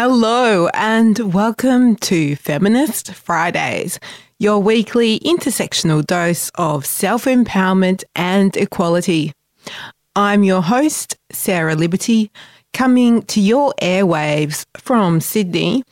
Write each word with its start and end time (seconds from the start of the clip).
Hello, 0.00 0.68
and 0.74 1.34
welcome 1.34 1.96
to 1.96 2.36
Feminist 2.36 3.12
Fridays, 3.14 3.98
your 4.38 4.60
weekly 4.60 5.18
intersectional 5.18 6.06
dose 6.06 6.52
of 6.54 6.86
self 6.86 7.24
empowerment 7.24 8.04
and 8.14 8.56
equality. 8.56 9.32
I'm 10.14 10.44
your 10.44 10.62
host, 10.62 11.16
Sarah 11.32 11.74
Liberty, 11.74 12.30
coming 12.72 13.22
to 13.22 13.40
your 13.40 13.74
airwaves 13.82 14.66
from 14.76 15.20
Sydney. 15.20 15.82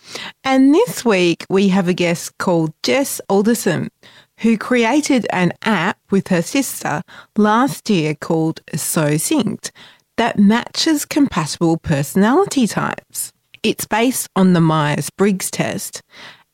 And 0.44 0.72
this 0.72 1.04
week 1.04 1.44
we 1.50 1.66
have 1.70 1.88
a 1.88 1.92
guest 1.92 2.38
called 2.38 2.74
Jess 2.84 3.20
Alderson, 3.28 3.90
who 4.38 4.56
created 4.56 5.26
an 5.30 5.52
app 5.64 5.98
with 6.12 6.28
her 6.28 6.42
sister 6.42 7.02
last 7.36 7.90
year 7.90 8.14
called 8.14 8.60
So 8.72 9.14
Syncd 9.14 9.72
that 10.16 10.38
matches 10.38 11.04
compatible 11.04 11.76
personality 11.76 12.68
types. 12.68 13.32
It's 13.66 13.84
based 13.84 14.28
on 14.36 14.52
the 14.52 14.60
Myers 14.60 15.10
Briggs 15.10 15.50
test 15.50 16.00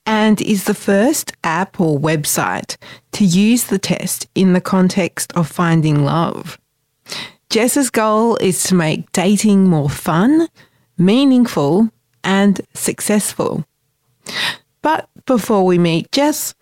and 0.07 0.41
is 0.41 0.65
the 0.65 0.73
first 0.73 1.35
app 1.45 1.79
or 1.79 2.01
website 2.01 2.79
to 3.13 3.27
use 3.27 3.65
the 3.65 3.79
test 3.79 4.29
in 4.35 4.55
the 4.55 4.63
context 4.63 5.31
of 5.35 5.47
finding 5.47 6.07
love. 6.07 6.59
Jess's 7.51 7.91
goal 7.91 8.37
is 8.37 8.63
to 8.63 8.75
make 8.75 9.13
dating 9.13 9.65
more 9.65 9.91
fun, 9.91 10.49
meaningful, 10.97 11.91
and 12.25 12.63
successful. 12.73 13.67
But 14.81 15.07
before 15.27 15.67
we 15.67 15.77
meet 15.77 16.11
Jess, 16.13 16.55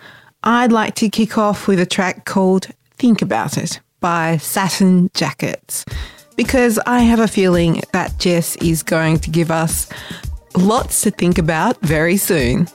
I'd 0.42 0.72
like 0.72 0.96
to 0.96 1.08
kick 1.08 1.38
off 1.38 1.68
with 1.68 1.78
a 1.78 1.86
track 1.86 2.24
called 2.24 2.66
Think 2.98 3.22
About 3.22 3.56
It 3.56 3.78
by 4.00 4.38
Satin 4.38 5.10
Jackets 5.14 5.84
because 6.34 6.80
I 6.86 7.00
have 7.00 7.20
a 7.20 7.28
feeling 7.28 7.82
that 7.92 8.18
Jess 8.18 8.56
is 8.56 8.82
going 8.82 9.20
to 9.20 9.30
give 9.30 9.52
us 9.52 9.88
lots 10.56 11.02
to 11.02 11.10
think 11.10 11.38
about 11.38 11.80
very 11.80 12.16
soon. 12.16 12.66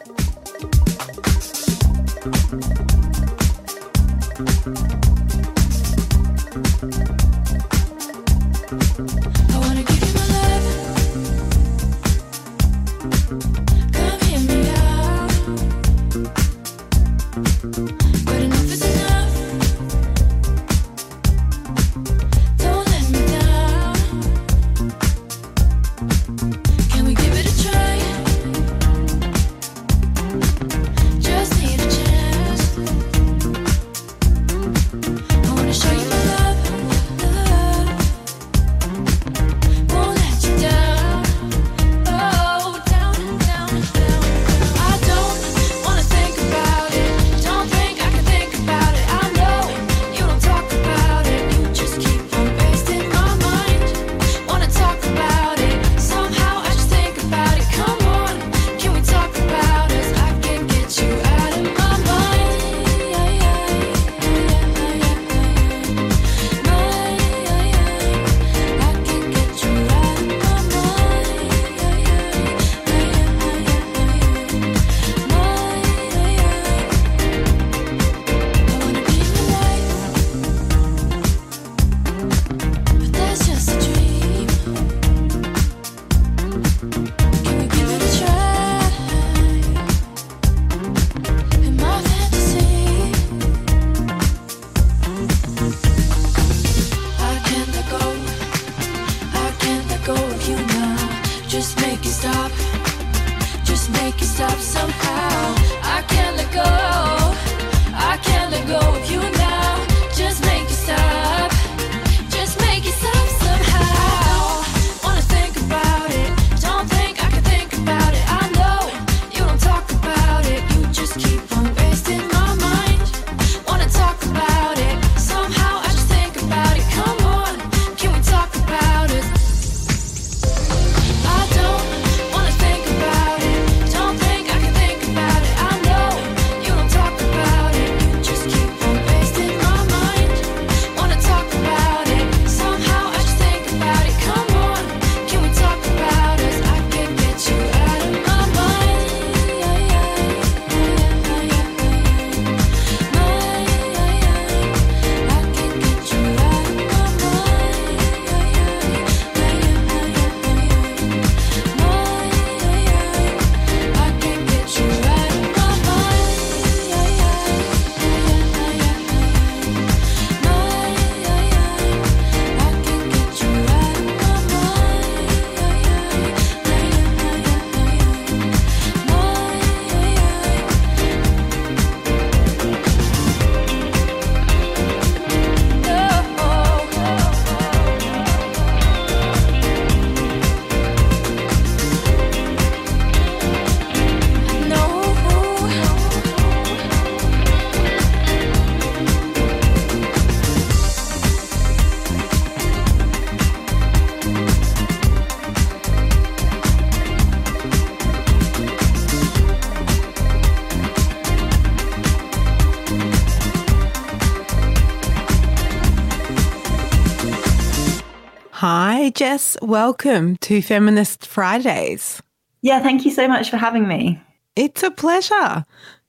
Jess, 219.16 219.56
welcome 219.62 220.36
to 220.42 220.62
Feminist 220.62 221.26
Fridays. 221.26 222.22
Yeah, 222.62 222.82
thank 222.82 223.06
you 223.06 223.12
so 223.12 223.30
much 223.30 223.50
for 223.50 223.56
having 223.56 223.88
me. 223.88 224.22
It's 224.58 224.84
a 224.84 224.92
pleasure. 224.92 225.64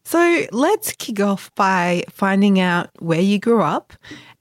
So 0.04 0.46
let's 0.50 0.90
kick 0.90 1.20
off 1.20 1.54
by 1.54 2.02
finding 2.10 2.58
out 2.58 2.90
where 2.98 3.20
you 3.20 3.38
grew 3.38 3.62
up 3.62 3.92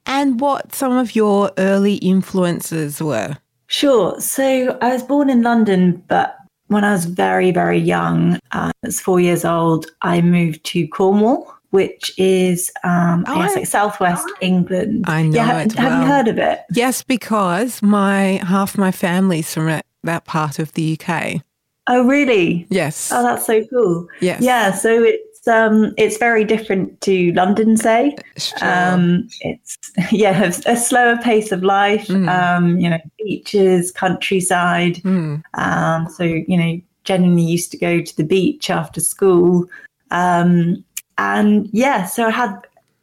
and 0.08 0.40
what 0.40 0.74
some 0.74 0.94
of 0.94 1.16
your 1.16 1.52
early 1.60 1.98
influences 1.98 3.00
were. 3.00 3.38
Sure. 3.68 4.20
So 4.20 4.80
I 4.82 4.94
was 4.94 5.04
born 5.04 5.30
in 5.30 5.44
London, 5.44 6.04
but 6.08 6.36
when 6.66 6.84
I 6.84 6.92
was 6.92 7.06
very, 7.06 7.52
very 7.52 7.78
young, 7.78 8.38
uh, 8.52 8.72
I 8.84 8.88
was 8.88 9.00
four 9.00 9.20
years 9.20 9.46
old, 9.46 9.86
I 10.02 10.22
moved 10.22 10.64
to 10.66 10.88
Cornwall, 10.88 11.56
which 11.76 12.14
is, 12.18 12.72
um, 12.86 13.26
Oh, 13.28 13.36
like 13.38 13.68
southwest 13.68 14.26
England. 14.40 15.04
I 15.08 15.24
know 15.24 15.36
yeah, 15.36 15.46
Have 15.46 15.76
well. 15.76 16.02
you 16.02 16.08
heard 16.08 16.28
of 16.30 16.38
it? 16.38 16.62
Yes, 16.72 17.04
because 17.04 17.82
my 17.82 18.40
half 18.48 18.78
my 18.78 18.92
family's 18.92 19.54
from 19.54 19.66
that, 19.66 19.86
that 20.04 20.24
part 20.24 20.58
of 20.58 20.72
the 20.72 20.98
UK. 20.98 21.42
Oh, 21.88 22.08
really? 22.08 22.66
Yes. 22.70 23.12
Oh, 23.12 23.22
that's 23.22 23.46
so 23.46 23.64
cool. 23.66 24.08
yes. 24.22 24.42
Yeah, 24.42 24.72
so 24.72 25.04
it's 25.04 25.48
um, 25.48 25.94
it's 25.98 26.18
very 26.18 26.46
different 26.46 27.02
to 27.02 27.34
London, 27.34 27.76
say. 27.78 28.16
Sure. 28.38 28.58
Um, 28.62 29.28
it's 29.42 29.78
yeah, 30.12 30.52
a, 30.66 30.78
slower 30.78 31.18
pace 31.18 31.52
of 31.52 31.62
life. 31.62 32.08
Mm. 32.08 32.30
Um, 32.30 32.80
you 32.80 32.90
know, 32.90 33.00
beaches, 33.20 33.92
countryside. 33.92 34.98
Hmm. 34.98 35.36
Um, 35.54 36.08
so, 36.10 36.24
you 36.24 36.58
know, 36.58 36.82
generally 37.04 37.44
used 37.44 37.70
to 37.72 37.78
go 37.78 38.02
to 38.02 38.18
the 38.18 38.24
beach 38.24 38.70
after 38.70 39.02
school. 39.02 39.68
Um, 40.10 40.84
and 41.18 41.70
yeah, 41.72 42.06
so 42.06 42.26
I 42.26 42.32
had, 42.32 42.56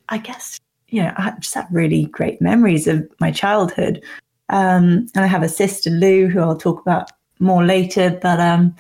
I 0.09 0.19
guess, 0.19 0.59
you 0.89 1.03
know, 1.03 1.13
I 1.17 1.33
just 1.41 1.55
have 1.55 1.67
really 1.71 2.07
great 2.07 2.41
memories 2.41 2.87
of 2.87 3.09
my 3.21 3.31
childhood. 3.31 4.03
Um, 4.49 5.09
and 5.15 5.25
I 5.25 5.27
have 5.27 5.43
a 5.43 5.49
sister, 5.49 5.91
Lou, 5.91 6.29
who 6.29 6.41
I'll 6.41 6.57
talk 6.57 6.81
about 6.81 7.11
more 7.39 7.65
later. 7.65 8.19
But 8.23 8.39
um, 8.41 8.75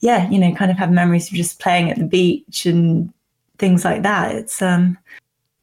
yeah, 0.00 0.28
you 0.30 0.38
know, 0.38 0.52
kind 0.54 0.70
of 0.70 0.76
have 0.78 0.90
memories 0.90 1.28
of 1.28 1.34
just 1.34 1.60
playing 1.60 1.90
at 1.90 1.98
the 1.98 2.04
beach 2.04 2.66
and 2.66 3.12
things 3.58 3.84
like 3.84 4.02
that. 4.02 4.34
It's 4.34 4.60
um, 4.60 4.98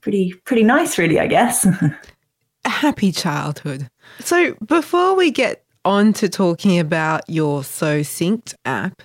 pretty, 0.01 0.33
pretty 0.45 0.63
nice, 0.63 0.97
really, 0.97 1.19
I 1.19 1.27
guess. 1.27 1.65
a 2.65 2.69
happy 2.69 3.11
childhood. 3.11 3.89
So 4.19 4.55
before 4.65 5.15
we 5.15 5.31
get 5.31 5.65
on 5.89 6.13
to 6.13 6.29
talking 6.29 6.77
about 6.77 7.27
your 7.27 7.63
So 7.63 8.01
Syncd 8.01 8.53
app, 8.63 9.01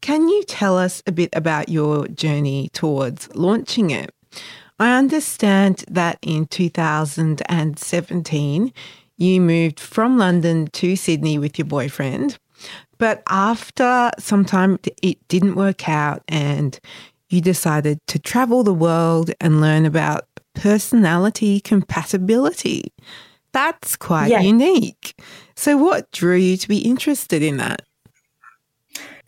can 0.00 0.28
you 0.28 0.42
tell 0.42 0.76
us 0.76 1.00
a 1.06 1.12
bit 1.12 1.30
about 1.32 1.68
your 1.68 2.08
journey 2.08 2.70
towards 2.72 3.32
launching 3.36 3.90
it? 3.90 4.12
I 4.80 4.98
understand 4.98 5.84
that 5.88 6.18
in 6.22 6.46
2017, 6.46 8.72
you 9.16 9.40
moved 9.40 9.78
from 9.78 10.18
London 10.18 10.66
to 10.72 10.96
Sydney 10.96 11.38
with 11.38 11.56
your 11.56 11.66
boyfriend, 11.66 12.36
but 12.98 13.22
after 13.28 14.10
some 14.18 14.44
time 14.44 14.80
it 15.02 15.28
didn't 15.28 15.54
work 15.54 15.88
out 15.88 16.24
and 16.26 16.80
you 17.28 17.40
decided 17.40 18.00
to 18.08 18.18
travel 18.18 18.64
the 18.64 18.74
world 18.74 19.30
and 19.40 19.60
learn 19.60 19.86
about 19.86 20.26
personality 20.54 21.60
compatibility. 21.60 22.92
That's 23.54 23.94
quite 23.96 24.28
Yeah. 24.28 24.40
unique. 24.40 25.14
So, 25.56 25.76
what 25.78 26.10
drew 26.10 26.36
you 26.36 26.56
to 26.58 26.68
be 26.68 26.78
interested 26.78 27.42
in 27.42 27.56
that? 27.58 27.82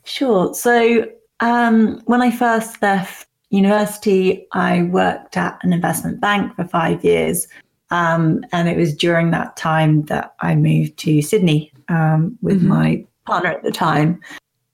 Sure. 0.05 0.53
So 0.55 1.07
um, 1.41 2.01
when 2.07 2.23
I 2.23 2.31
first 2.31 2.81
left 2.83 3.29
university, 3.51 4.47
I 4.53 4.83
worked 4.83 5.37
at 5.37 5.59
an 5.63 5.73
investment 5.73 6.21
bank 6.21 6.55
for 6.57 6.65
five 6.65 7.05
years. 7.05 7.47
Um, 7.91 8.45
and 8.53 8.69
it 8.69 8.77
was 8.77 8.97
during 8.97 9.31
that 9.31 9.57
time 9.57 10.03
that 10.07 10.35
I 10.41 10.55
moved 10.57 10.97
to 10.99 11.23
Sydney 11.23 11.73
um, 11.89 12.37
with 12.43 12.63
Mhm. 12.63 12.67
my 12.67 13.05
partner 13.27 13.51
at 13.51 13.63
the 13.63 13.71
time. 13.73 14.21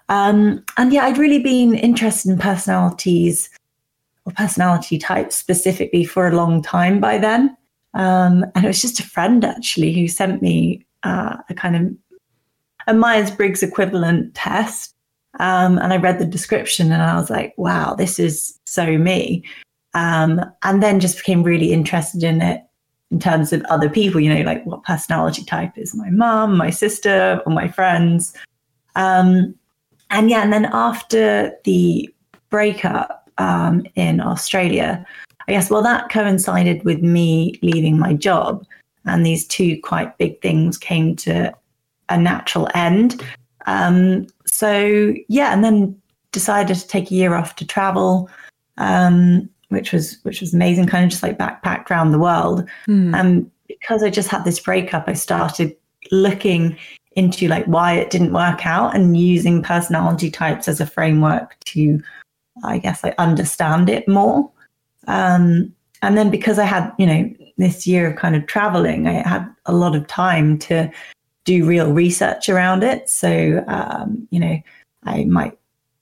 Um, 0.09 0.65
and 0.79 0.93
yeah, 0.93 1.05
I'd 1.05 1.19
really 1.19 1.43
been 1.43 1.75
interested 1.75 2.31
in 2.31 2.39
personalities 2.39 3.51
or 4.25 4.33
personality 4.33 4.99
types 4.99 5.37
specifically 5.37 6.05
for 6.05 6.27
a 6.27 6.35
long 6.35 6.63
time 6.63 7.01
by 7.01 7.19
then. 7.19 7.55
Um, 7.95 8.45
and 8.55 8.65
it 8.65 8.69
was 8.69 8.83
just 8.83 9.01
a 9.01 9.09
friend 9.09 9.45
actually 9.45 9.93
who 9.93 10.09
sent 10.09 10.43
me 10.43 10.85
uh, 11.03 11.37
a 11.49 11.55
kind 11.55 11.77
of 11.77 12.17
a 12.87 12.95
Myers 12.95 13.31
Briggs 13.31 13.63
equivalent 13.63 14.35
test. 14.35 14.95
Um, 15.41 15.79
and 15.79 15.93
I 15.93 15.97
read 15.97 16.19
the 16.19 16.27
description 16.27 16.93
and 16.93 17.03
I 17.03 17.17
was 17.17 17.31
like, 17.31 17.55
wow, 17.57 17.95
this 17.95 18.19
is 18.19 18.59
so 18.67 18.99
me. 18.99 19.45
Um, 19.95 20.41
and 20.63 20.83
then 20.83 21.01
just 21.01 21.19
became 21.19 21.43
really 21.43 21.73
interested 21.73 22.23
in 22.23 22.41
it 22.41 22.63
in 23.11 23.19
terms 23.19 23.53
of 23.53 23.63
other 23.65 23.91
people, 23.91 24.21
you 24.21 24.35
know, 24.35 24.43
like 24.43 24.65
what 24.65 24.85
personality 24.85 25.45
type 25.45 25.77
is 25.77 25.95
my 25.95 26.09
mum, 26.11 26.57
my 26.57 26.71
sister, 26.71 27.43
or 27.45 27.53
my 27.53 27.69
friends. 27.69 28.35
Um, 28.97 29.55
and 30.11 30.31
yeah, 30.31 30.43
and 30.43 30.53
then 30.53 30.69
after 30.73 31.53
the 31.65 32.13
breakup 32.49 33.31
um, 33.39 33.85
in 33.95 34.21
Australia, 34.21 35.07
I 35.53 35.57
guess, 35.57 35.69
well, 35.69 35.83
that 35.83 36.09
coincided 36.09 36.83
with 36.83 37.03
me 37.03 37.59
leaving 37.61 37.99
my 37.99 38.15
job. 38.15 38.67
And 39.05 39.27
these 39.27 39.47
two 39.47 39.79
quite 39.83 40.17
big 40.17 40.41
things 40.41 40.79
came 40.79 41.15
to 41.17 41.55
a 42.09 42.17
natural 42.17 42.71
end. 42.75 43.23
Um, 43.67 44.29
so 44.47 45.13
yeah, 45.29 45.53
and 45.53 45.63
then 45.63 46.01
decided 46.31 46.75
to 46.79 46.89
take 46.89 47.11
a 47.11 47.15
year 47.15 47.35
off 47.35 47.57
to 47.57 47.67
travel, 47.67 48.31
um, 48.79 49.47
which 49.69 49.93
was 49.93 50.17
which 50.23 50.41
was 50.41 50.55
amazing. 50.55 50.87
Kind 50.87 51.05
of 51.05 51.11
just 51.11 51.23
like 51.23 51.37
backpacked 51.37 51.91
around 51.91 52.13
the 52.13 52.19
world. 52.19 52.67
Hmm. 52.87 53.15
And 53.15 53.51
because 53.69 54.03
I 54.03 54.09
just 54.09 54.31
had 54.31 54.47
this 54.47 54.59
breakup, 54.59 55.05
I 55.07 55.13
started 55.13 55.77
looking 56.13 56.79
into 57.15 57.47
like 57.49 57.67
why 57.67 57.93
it 57.93 58.09
didn't 58.09 58.33
work 58.33 58.65
out 58.65 58.97
and 58.97 59.19
using 59.19 59.63
personality 59.63 60.31
types 60.31 60.67
as 60.67 60.81
a 60.81 60.87
framework 60.87 61.59
to, 61.67 62.01
I 62.65 62.79
guess, 62.79 63.05
like 63.05 63.17
understand 63.19 63.91
it 63.91 64.09
more. 64.09 64.51
Um, 65.07 65.73
and 66.03 66.17
then 66.17 66.31
because 66.31 66.59
I 66.59 66.65
had, 66.65 66.93
you 66.99 67.07
know, 67.07 67.33
this 67.59 67.87
year 67.87 68.11
of 68.11 68.17
kind 68.17 68.35
of 68.35 68.47
traveling, 68.47 69.07
I 69.07 69.27
had 69.27 69.49
a 69.67 69.73
lot 69.73 69.95
of 69.95 70.07
time 70.07 70.59
to 70.61 70.91
do 71.45 71.65
real 71.65 71.93
research 71.93 72.49
around 72.49 72.83
it. 72.83 73.09
So, 73.09 73.65
um, 73.69 74.27
you 74.31 74.41
know, 74.41 74.61
I 75.05 75.25
might 75.25 75.59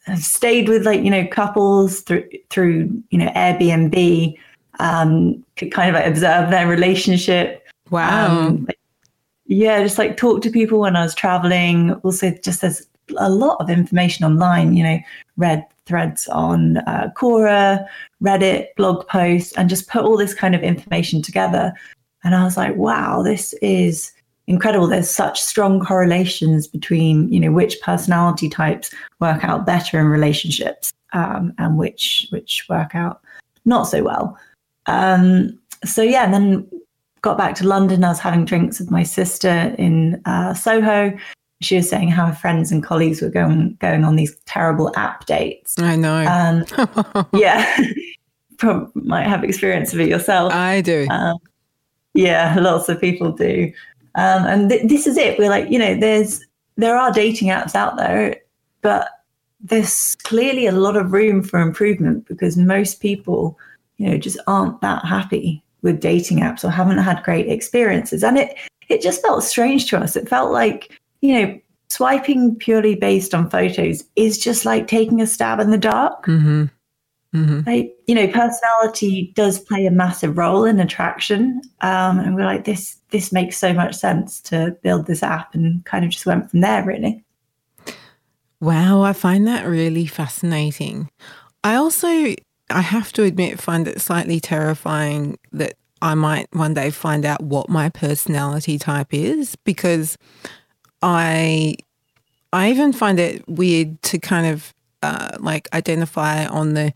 have 0.06 0.22
stayed 0.22 0.68
with 0.68 0.86
like, 0.86 1.02
you 1.02 1.10
know, 1.10 1.26
couples 1.26 2.00
through, 2.00 2.28
through, 2.50 3.02
you 3.10 3.18
know, 3.18 3.30
Airbnb, 3.30 4.36
um, 4.78 5.44
could 5.56 5.72
kind 5.72 5.88
of 5.88 5.94
like 5.94 6.06
observe 6.06 6.50
their 6.50 6.66
relationship. 6.66 7.66
Wow. 7.90 8.46
Um, 8.46 8.68
yeah, 9.46 9.82
just 9.82 9.98
like 9.98 10.16
talk 10.16 10.42
to 10.42 10.50
people 10.50 10.78
when 10.78 10.96
I 10.96 11.02
was 11.02 11.14
traveling. 11.14 11.92
Also, 12.04 12.30
just 12.42 12.60
there's 12.60 12.86
a 13.18 13.28
lot 13.28 13.60
of 13.60 13.68
information 13.68 14.24
online, 14.24 14.76
you 14.76 14.84
know, 14.84 14.98
read 15.36 15.66
threads 15.90 16.28
on 16.28 16.76
uh, 16.78 17.10
Quora, 17.16 17.84
Reddit, 18.22 18.68
blog 18.76 19.06
posts, 19.08 19.52
and 19.56 19.68
just 19.68 19.88
put 19.88 20.04
all 20.04 20.16
this 20.16 20.34
kind 20.34 20.54
of 20.54 20.62
information 20.62 21.20
together. 21.20 21.74
And 22.22 22.36
I 22.36 22.44
was 22.44 22.56
like, 22.56 22.76
wow, 22.76 23.22
this 23.22 23.54
is 23.60 24.12
incredible. 24.46 24.86
There's 24.86 25.10
such 25.10 25.42
strong 25.42 25.84
correlations 25.84 26.68
between, 26.68 27.32
you 27.32 27.40
know, 27.40 27.50
which 27.50 27.80
personality 27.80 28.48
types 28.48 28.94
work 29.18 29.42
out 29.44 29.66
better 29.66 29.98
in 29.98 30.06
relationships 30.06 30.92
um, 31.12 31.52
and 31.58 31.76
which 31.76 32.28
which 32.30 32.66
work 32.68 32.94
out 32.94 33.20
not 33.64 33.84
so 33.84 34.04
well. 34.04 34.38
Um, 34.86 35.58
so 35.84 36.02
yeah, 36.02 36.24
and 36.24 36.32
then 36.32 36.70
got 37.22 37.36
back 37.36 37.54
to 37.56 37.66
London. 37.66 38.04
I 38.04 38.08
was 38.08 38.20
having 38.20 38.44
drinks 38.44 38.78
with 38.78 38.90
my 38.90 39.02
sister 39.02 39.74
in 39.76 40.22
uh, 40.24 40.54
Soho. 40.54 41.16
She 41.60 41.76
was 41.76 41.88
saying 41.88 42.08
how 42.08 42.26
her 42.26 42.34
friends 42.34 42.72
and 42.72 42.82
colleagues 42.82 43.20
were 43.20 43.28
going 43.28 43.76
going 43.80 44.04
on 44.04 44.16
these 44.16 44.36
terrible 44.46 44.92
app 44.96 45.26
dates. 45.26 45.78
I 45.78 45.96
know. 45.96 46.24
Um, 46.24 47.26
yeah, 47.34 47.76
Prob- 48.58 48.90
might 48.94 49.26
have 49.26 49.44
experience 49.44 49.92
of 49.92 50.00
it 50.00 50.08
yourself. 50.08 50.52
I 50.52 50.80
do. 50.80 51.06
Um, 51.10 51.38
yeah, 52.14 52.56
lots 52.58 52.88
of 52.88 53.00
people 53.00 53.32
do. 53.32 53.72
Um, 54.14 54.44
and 54.46 54.70
th- 54.70 54.88
this 54.88 55.06
is 55.06 55.16
it. 55.16 55.38
We're 55.38 55.50
like, 55.50 55.70
you 55.70 55.78
know, 55.78 55.94
there's 55.94 56.44
there 56.76 56.96
are 56.96 57.12
dating 57.12 57.48
apps 57.48 57.74
out 57.74 57.96
there, 57.96 58.36
but 58.80 59.08
there's 59.60 60.16
clearly 60.16 60.66
a 60.66 60.72
lot 60.72 60.96
of 60.96 61.12
room 61.12 61.42
for 61.42 61.60
improvement 61.60 62.26
because 62.26 62.56
most 62.56 63.00
people, 63.00 63.58
you 63.98 64.08
know, 64.08 64.16
just 64.16 64.38
aren't 64.46 64.80
that 64.80 65.04
happy 65.04 65.62
with 65.82 66.00
dating 66.00 66.38
apps 66.38 66.64
or 66.64 66.70
haven't 66.70 66.98
had 66.98 67.22
great 67.22 67.48
experiences. 67.48 68.24
And 68.24 68.38
it 68.38 68.56
it 68.88 69.00
just 69.00 69.22
felt 69.22 69.44
strange 69.44 69.88
to 69.90 69.98
us. 69.98 70.16
It 70.16 70.28
felt 70.28 70.50
like, 70.50 70.99
you 71.20 71.34
know, 71.34 71.60
swiping 71.88 72.56
purely 72.56 72.94
based 72.94 73.34
on 73.34 73.50
photos 73.50 74.04
is 74.16 74.38
just 74.38 74.64
like 74.64 74.86
taking 74.86 75.20
a 75.20 75.26
stab 75.26 75.60
in 75.60 75.70
the 75.70 75.78
dark. 75.78 76.26
Hmm 76.26 76.66
hmm 77.32 77.60
like 77.64 77.94
you 78.08 78.14
know 78.16 78.26
personality 78.26 79.32
does 79.36 79.60
play 79.60 79.86
a 79.86 79.90
massive 79.92 80.36
role 80.36 80.64
in 80.64 80.80
attraction 80.80 81.60
um, 81.80 82.18
and 82.18 82.34
we're 82.34 82.44
like 82.44 82.64
this 82.64 83.00
this 83.10 83.32
makes 83.32 83.56
so 83.56 83.72
much 83.72 83.94
sense 83.94 84.40
to 84.40 84.76
build 84.82 85.06
this 85.06 85.22
app 85.22 85.54
and 85.54 85.84
kind 85.84 86.04
of 86.04 86.10
just 86.10 86.26
went 86.26 86.50
from 86.50 86.60
there 86.60 86.84
really. 86.84 87.24
Wow, 88.60 89.02
I 89.02 89.14
find 89.14 89.46
that 89.46 89.66
really 89.66 90.06
fascinating. 90.06 91.08
I 91.64 91.76
also, 91.76 92.06
I 92.06 92.82
have 92.82 93.10
to 93.14 93.22
admit, 93.22 93.60
find 93.60 93.88
it 93.88 94.00
slightly 94.00 94.38
terrifying 94.38 95.38
that 95.52 95.74
I 96.02 96.14
might 96.14 96.46
one 96.52 96.74
day 96.74 96.90
find 96.90 97.24
out 97.24 97.42
what 97.42 97.70
my 97.70 97.88
personality 97.88 98.78
type 98.78 99.14
is 99.14 99.56
because 99.64 100.18
I, 101.02 101.76
I 102.52 102.70
even 102.70 102.92
find 102.92 103.18
it 103.18 103.48
weird 103.48 104.00
to 104.02 104.18
kind 104.18 104.46
of 104.46 104.74
uh, 105.02 105.36
like 105.40 105.68
identify 105.72 106.46
on 106.46 106.74
the 106.74 106.92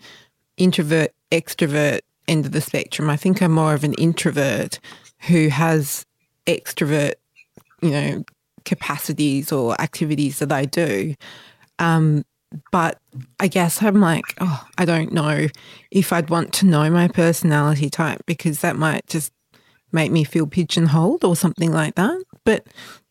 introvert 0.57 1.13
extrovert 1.33 2.01
end 2.29 2.47
of 2.47 2.53
the 2.53 2.61
spectrum. 2.61 3.11
I 3.11 3.17
think 3.17 3.43
I'm 3.43 3.53
more 3.53 3.75
of 3.75 3.85
an 3.85 3.95
introvert 3.95 4.79
who 5.29 5.49
has 5.49 6.07
extrovert, 6.47 7.15
you 7.83 7.91
know, 7.91 8.25
capacities 8.65 9.53
or 9.53 9.81
activities 9.81 10.39
that 10.39 10.53
I 10.53 10.65
do. 10.65 11.15
Um, 11.79 12.25
but 12.71 12.99
I 13.41 13.49
guess 13.49 13.83
I'm 13.83 14.01
like, 14.01 14.25
oh, 14.41 14.65
I 14.79 14.85
don't 14.85 15.13
know 15.13 15.49
if 15.91 16.13
I'd 16.13 16.31
want 16.31 16.53
to 16.55 16.67
know 16.67 16.89
my 16.91 17.09
personality 17.09 17.91
type 17.91 18.23
because 18.27 18.61
that 18.61 18.77
might 18.77 19.07
just 19.07 19.33
make 19.93 20.13
me 20.13 20.25
feel 20.25 20.47
pigeonholed 20.47 21.25
or 21.25 21.37
something 21.37 21.73
like 21.73 21.97
that. 21.97 22.23
But 22.45 22.67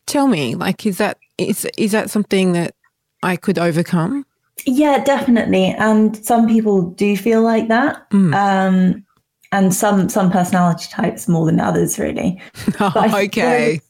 tell 0.06 0.26
me, 0.26 0.54
like, 0.54 0.86
is 0.86 0.98
that 0.98 1.18
is 1.38 1.66
is 1.76 1.92
that 1.92 2.10
something 2.10 2.52
that 2.52 2.74
I 3.22 3.36
could 3.36 3.58
overcome? 3.58 4.24
Yeah, 4.66 5.02
definitely. 5.02 5.74
And 5.78 6.16
some 6.24 6.48
people 6.48 6.90
do 6.90 7.16
feel 7.16 7.42
like 7.42 7.68
that. 7.68 8.08
Mm. 8.10 8.34
Um, 8.34 9.06
and 9.52 9.74
some 9.74 10.08
some 10.08 10.30
personality 10.30 10.86
types 10.90 11.28
more 11.28 11.46
than 11.46 11.60
others, 11.60 11.98
really. 11.98 12.40
oh, 12.80 13.22
okay. 13.24 13.80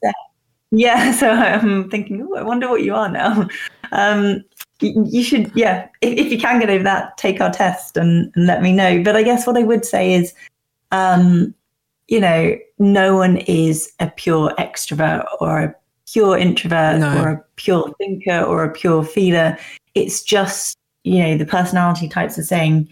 Yeah, 0.70 1.12
so 1.18 1.30
I'm 1.30 1.90
thinking, 1.90 2.26
oh, 2.28 2.36
I 2.36 2.42
wonder 2.42 2.68
what 2.68 2.82
you 2.82 2.94
are 2.94 3.08
now. 3.08 3.48
Um, 3.92 4.44
you 4.80 5.22
should, 5.22 5.52
yeah, 5.54 5.88
if, 6.02 6.18
if, 6.18 6.32
you 6.32 6.38
can 6.38 6.58
get 6.58 6.68
over 6.68 6.82
that, 6.82 7.16
take 7.16 7.40
our 7.40 7.50
test 7.50 7.96
and, 7.96 8.30
and, 8.34 8.46
let 8.46 8.60
me 8.60 8.72
know. 8.72 9.02
But 9.02 9.16
I 9.16 9.22
guess 9.22 9.46
what 9.46 9.56
I 9.56 9.62
would 9.62 9.84
say 9.84 10.14
is, 10.14 10.34
um, 10.90 11.54
you 12.08 12.20
know, 12.20 12.58
no 12.78 13.16
one 13.16 13.38
is 13.38 13.92
a 14.00 14.08
pure 14.08 14.52
extrovert 14.58 15.24
or 15.40 15.58
a 15.58 15.74
pure 16.12 16.36
introvert 16.36 17.00
no. 17.00 17.22
or 17.22 17.28
a 17.28 17.44
pure 17.56 17.92
thinker 17.98 18.40
or 18.40 18.64
a 18.64 18.72
pure 18.72 19.04
feeler. 19.04 19.58
It's 19.94 20.22
just, 20.22 20.76
you 21.04 21.18
know, 21.20 21.36
the 21.36 21.46
personality 21.46 22.08
types 22.08 22.38
are 22.38 22.44
saying 22.44 22.88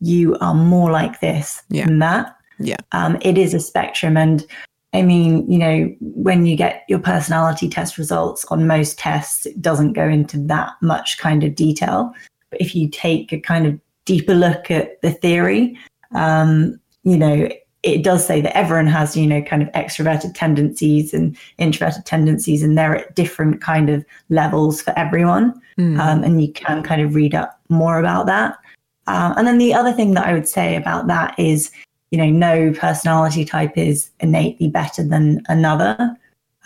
you 0.00 0.36
are 0.40 0.54
more 0.54 0.90
like 0.90 1.20
this 1.20 1.62
yeah. 1.68 1.86
than 1.86 1.98
that. 2.00 2.36
Yeah. 2.58 2.76
Um, 2.92 3.18
it 3.22 3.38
is 3.38 3.54
a 3.54 3.60
spectrum. 3.60 4.16
And 4.16 4.46
I 4.92 5.02
mean, 5.02 5.50
you 5.50 5.58
know, 5.58 5.94
when 6.00 6.46
you 6.46 6.56
get 6.56 6.84
your 6.88 6.98
personality 6.98 7.68
test 7.68 7.96
results 7.96 8.44
on 8.46 8.66
most 8.66 8.98
tests, 8.98 9.46
it 9.46 9.60
doesn't 9.62 9.92
go 9.92 10.06
into 10.06 10.38
that 10.46 10.72
much 10.82 11.18
kind 11.18 11.44
of 11.44 11.54
detail. 11.54 12.12
But 12.50 12.60
if 12.60 12.74
you 12.74 12.88
take 12.88 13.32
a 13.32 13.40
kind 13.40 13.66
of 13.66 13.78
deeper 14.04 14.34
look 14.34 14.70
at 14.70 15.00
the 15.02 15.12
theory, 15.12 15.78
um, 16.14 16.80
you 17.04 17.16
know, 17.16 17.48
it 17.82 18.04
does 18.04 18.26
say 18.26 18.40
that 18.40 18.56
everyone 18.56 18.86
has, 18.86 19.16
you 19.16 19.26
know, 19.26 19.42
kind 19.42 19.62
of 19.62 19.68
extroverted 19.72 20.34
tendencies 20.34 21.14
and 21.14 21.36
introverted 21.58 22.04
tendencies, 22.04 22.62
and 22.62 22.76
they're 22.76 22.96
at 22.96 23.14
different 23.14 23.60
kind 23.62 23.88
of 23.88 24.04
levels 24.28 24.82
for 24.82 24.92
everyone. 24.98 25.60
Mm. 25.78 25.98
Um, 25.98 26.22
and 26.22 26.42
you 26.42 26.52
can 26.52 26.82
kind 26.82 27.00
of 27.00 27.14
read 27.14 27.34
up 27.34 27.58
more 27.68 27.98
about 27.98 28.26
that. 28.26 28.58
Um, 29.06 29.34
and 29.36 29.46
then 29.46 29.58
the 29.58 29.74
other 29.74 29.92
thing 29.92 30.14
that 30.14 30.26
I 30.26 30.34
would 30.34 30.48
say 30.48 30.76
about 30.76 31.06
that 31.06 31.38
is, 31.38 31.70
you 32.10 32.18
know, 32.18 32.28
no 32.28 32.72
personality 32.72 33.44
type 33.44 33.76
is 33.76 34.10
innately 34.20 34.68
better 34.68 35.02
than 35.02 35.42
another. 35.48 36.16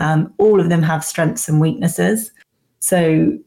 Um, 0.00 0.34
all 0.38 0.60
of 0.60 0.68
them 0.68 0.82
have 0.82 1.04
strengths 1.04 1.48
and 1.48 1.60
weaknesses. 1.60 2.32
So 2.80 3.38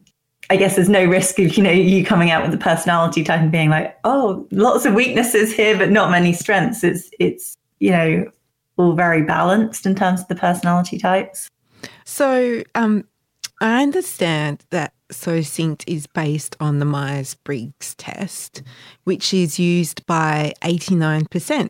I 0.50 0.56
guess 0.56 0.76
there's 0.76 0.90
no 0.90 1.04
risk 1.04 1.40
of, 1.40 1.58
you 1.58 1.64
know, 1.64 1.72
you 1.72 2.06
coming 2.06 2.32
out 2.32 2.42
with 2.42 2.52
the 2.52 2.58
personality 2.58 3.24
type 3.24 3.42
and 3.42 3.52
being 3.52 3.70
like, 3.70 3.98
oh, 4.04 4.48
lots 4.52 4.86
of 4.86 4.94
weaknesses 4.94 5.54
here, 5.54 5.78
but 5.78 5.92
not 5.92 6.10
many 6.10 6.34
strengths. 6.34 6.84
It's 6.84 7.10
it's, 7.20 7.58
you 7.80 7.92
know, 7.92 8.32
all 8.78 8.94
very 8.94 9.24
balanced 9.24 9.86
in 9.86 9.96
terms 9.96 10.22
of 10.22 10.28
the 10.28 10.36
personality 10.36 10.98
types. 10.98 11.50
So 12.06 12.64
um 12.76 13.06
I 13.60 13.82
understand 13.82 14.64
that 14.70 14.94
So 15.12 15.40
Syncd 15.40 15.84
is 15.88 16.06
based 16.06 16.56
on 16.60 16.80
the 16.80 16.86
Myers 16.86 17.36
Briggs 17.36 17.96
test, 17.96 18.62
which 19.04 19.34
is 19.34 19.58
used 19.58 20.06
by 20.06 20.54
89% 20.62 21.70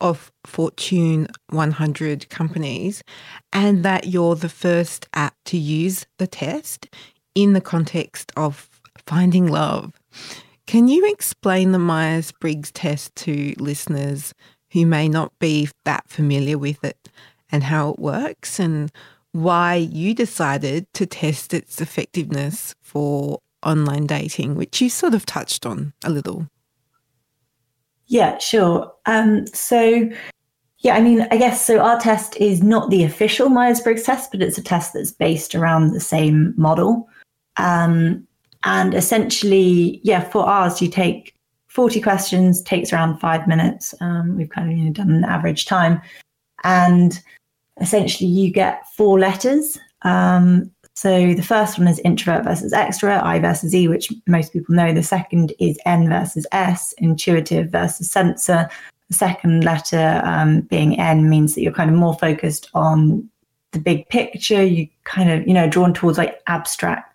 of 0.00 0.32
Fortune 0.44 1.28
100 1.50 2.28
companies, 2.28 3.02
and 3.52 3.84
that 3.84 4.06
you're 4.06 4.36
the 4.36 4.48
first 4.48 5.06
app 5.12 5.34
to 5.46 5.58
use 5.58 6.06
the 6.18 6.26
test 6.26 6.88
in 7.38 7.52
the 7.52 7.60
context 7.60 8.32
of 8.36 8.68
finding 9.06 9.46
love. 9.46 9.92
Can 10.66 10.88
you 10.88 11.08
explain 11.08 11.70
the 11.70 11.78
Myers 11.78 12.32
Briggs 12.32 12.72
test 12.72 13.14
to 13.16 13.54
listeners 13.58 14.34
who 14.72 14.84
may 14.84 15.08
not 15.08 15.32
be 15.38 15.68
that 15.84 16.08
familiar 16.08 16.58
with 16.58 16.82
it 16.82 17.08
and 17.52 17.62
how 17.62 17.90
it 17.90 18.00
works 18.00 18.58
and 18.58 18.90
why 19.30 19.76
you 19.76 20.14
decided 20.14 20.92
to 20.94 21.06
test 21.06 21.54
its 21.54 21.80
effectiveness 21.80 22.74
for 22.82 23.38
online 23.64 24.06
dating, 24.06 24.56
which 24.56 24.80
you 24.80 24.90
sort 24.90 25.14
of 25.14 25.24
touched 25.24 25.64
on 25.64 25.92
a 26.02 26.10
little. 26.10 26.48
Yeah, 28.08 28.38
sure. 28.38 28.92
Um, 29.06 29.46
so, 29.46 30.10
yeah, 30.80 30.96
I 30.96 31.00
mean, 31.00 31.28
I 31.30 31.36
guess 31.36 31.64
so. 31.64 31.78
Our 31.78 32.00
test 32.00 32.36
is 32.38 32.64
not 32.64 32.90
the 32.90 33.04
official 33.04 33.48
Myers 33.48 33.80
Briggs 33.80 34.02
test, 34.02 34.32
but 34.32 34.42
it's 34.42 34.58
a 34.58 34.62
test 34.62 34.92
that's 34.92 35.12
based 35.12 35.54
around 35.54 35.92
the 35.92 36.00
same 36.00 36.52
model. 36.56 37.08
Um, 37.58 38.26
and 38.64 38.94
essentially, 38.94 40.00
yeah, 40.02 40.20
for 40.20 40.44
ours, 40.44 40.82
you 40.82 40.88
take 40.88 41.34
40 41.68 42.00
questions, 42.00 42.62
takes 42.62 42.92
around 42.92 43.18
five 43.18 43.46
minutes. 43.46 43.94
Um, 44.00 44.36
we've 44.36 44.48
kind 44.48 44.70
of 44.70 44.76
you 44.76 44.84
know, 44.84 44.92
done 44.92 45.10
an 45.10 45.24
average 45.24 45.66
time. 45.66 46.00
And 46.64 47.20
essentially, 47.80 48.28
you 48.28 48.50
get 48.52 48.82
four 48.96 49.18
letters. 49.18 49.78
Um, 50.02 50.70
so 50.94 51.34
the 51.34 51.42
first 51.42 51.78
one 51.78 51.86
is 51.86 52.00
introvert 52.00 52.42
versus 52.42 52.72
extrovert, 52.72 53.22
I 53.22 53.38
versus 53.38 53.72
E, 53.72 53.86
which 53.86 54.12
most 54.26 54.52
people 54.52 54.74
know. 54.74 54.92
The 54.92 55.04
second 55.04 55.52
is 55.60 55.78
N 55.86 56.08
versus 56.08 56.44
S, 56.50 56.92
intuitive 56.98 57.70
versus 57.70 58.10
sensor. 58.10 58.68
The 59.08 59.14
second 59.14 59.62
letter 59.62 60.20
um, 60.24 60.62
being 60.62 60.98
N 60.98 61.30
means 61.30 61.54
that 61.54 61.62
you're 61.62 61.72
kind 61.72 61.90
of 61.90 61.96
more 61.96 62.14
focused 62.14 62.68
on 62.74 63.30
the 63.70 63.78
big 63.78 64.08
picture. 64.08 64.64
You 64.64 64.88
kind 65.04 65.30
of, 65.30 65.46
you 65.46 65.54
know, 65.54 65.68
drawn 65.68 65.94
towards 65.94 66.18
like 66.18 66.40
abstract 66.48 67.07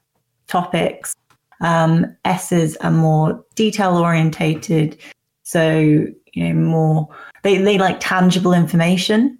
topics. 0.47 1.15
Um, 1.61 2.15
S's 2.25 2.75
are 2.77 2.91
more 2.91 3.43
detail 3.55 3.97
orientated. 3.97 4.97
So, 5.43 6.05
you 6.33 6.53
know, 6.53 6.53
more, 6.53 7.09
they, 7.43 7.57
they 7.57 7.77
like 7.77 7.99
tangible 7.99 8.53
information. 8.53 9.37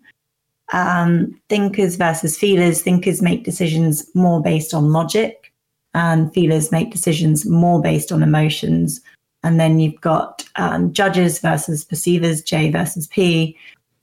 Um, 0.72 1.40
thinkers 1.50 1.98
versus 1.98 2.38
feelers. 2.38 2.82
Thinkers 2.82 3.22
make 3.22 3.44
decisions 3.44 4.10
more 4.16 4.42
based 4.42 4.74
on 4.74 4.92
logic, 4.92 5.54
and 5.94 6.34
feelers 6.34 6.72
make 6.72 6.92
decisions 6.92 7.46
more 7.46 7.82
based 7.82 8.12
on 8.12 8.24
emotions. 8.24 9.02
And 9.44 9.60
then 9.60 9.80
you've 9.80 10.02
got 10.02 10.44
um, 10.56 10.94
judges 10.94 11.40
versus 11.40 11.84
perceivers, 11.84 12.42
J 12.42 12.72
versus 12.72 13.08
P. 13.08 13.58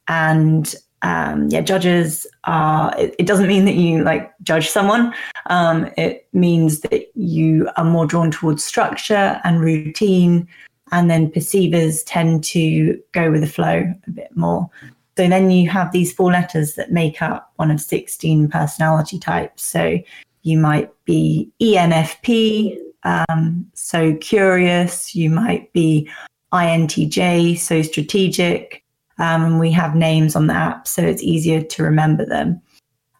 And 0.06 0.74
um, 1.02 1.48
yeah, 1.48 1.60
judges 1.60 2.26
are, 2.44 2.94
it, 2.98 3.14
it, 3.18 3.26
doesn't 3.26 3.46
mean 3.46 3.64
that 3.64 3.74
you 3.74 4.02
like 4.02 4.32
judge 4.42 4.68
someone. 4.68 5.14
Um, 5.46 5.90
it 5.96 6.28
means 6.32 6.80
that 6.80 7.10
you 7.14 7.70
are 7.76 7.84
more 7.84 8.06
drawn 8.06 8.30
towards 8.30 8.62
structure 8.62 9.40
and 9.44 9.60
routine. 9.60 10.46
And 10.92 11.10
then 11.10 11.30
perceivers 11.30 12.02
tend 12.02 12.44
to 12.44 13.00
go 13.12 13.30
with 13.30 13.40
the 13.40 13.46
flow 13.46 13.94
a 14.06 14.10
bit 14.10 14.36
more. 14.36 14.68
So 15.16 15.28
then 15.28 15.50
you 15.50 15.68
have 15.70 15.92
these 15.92 16.12
four 16.12 16.32
letters 16.32 16.74
that 16.74 16.92
make 16.92 17.22
up 17.22 17.52
one 17.56 17.70
of 17.70 17.80
16 17.80 18.48
personality 18.48 19.18
types. 19.18 19.62
So 19.62 19.98
you 20.42 20.58
might 20.58 20.90
be 21.04 21.50
ENFP, 21.60 22.78
um, 23.04 23.70
so 23.74 24.14
curious. 24.16 25.14
You 25.14 25.30
might 25.30 25.72
be 25.72 26.10
INTJ, 26.52 27.58
so 27.58 27.82
strategic. 27.82 28.79
Um, 29.20 29.44
and 29.44 29.60
we 29.60 29.70
have 29.72 29.94
names 29.94 30.34
on 30.34 30.46
the 30.46 30.54
app, 30.54 30.88
so 30.88 31.02
it's 31.02 31.22
easier 31.22 31.60
to 31.62 31.82
remember 31.82 32.24
them. 32.24 32.60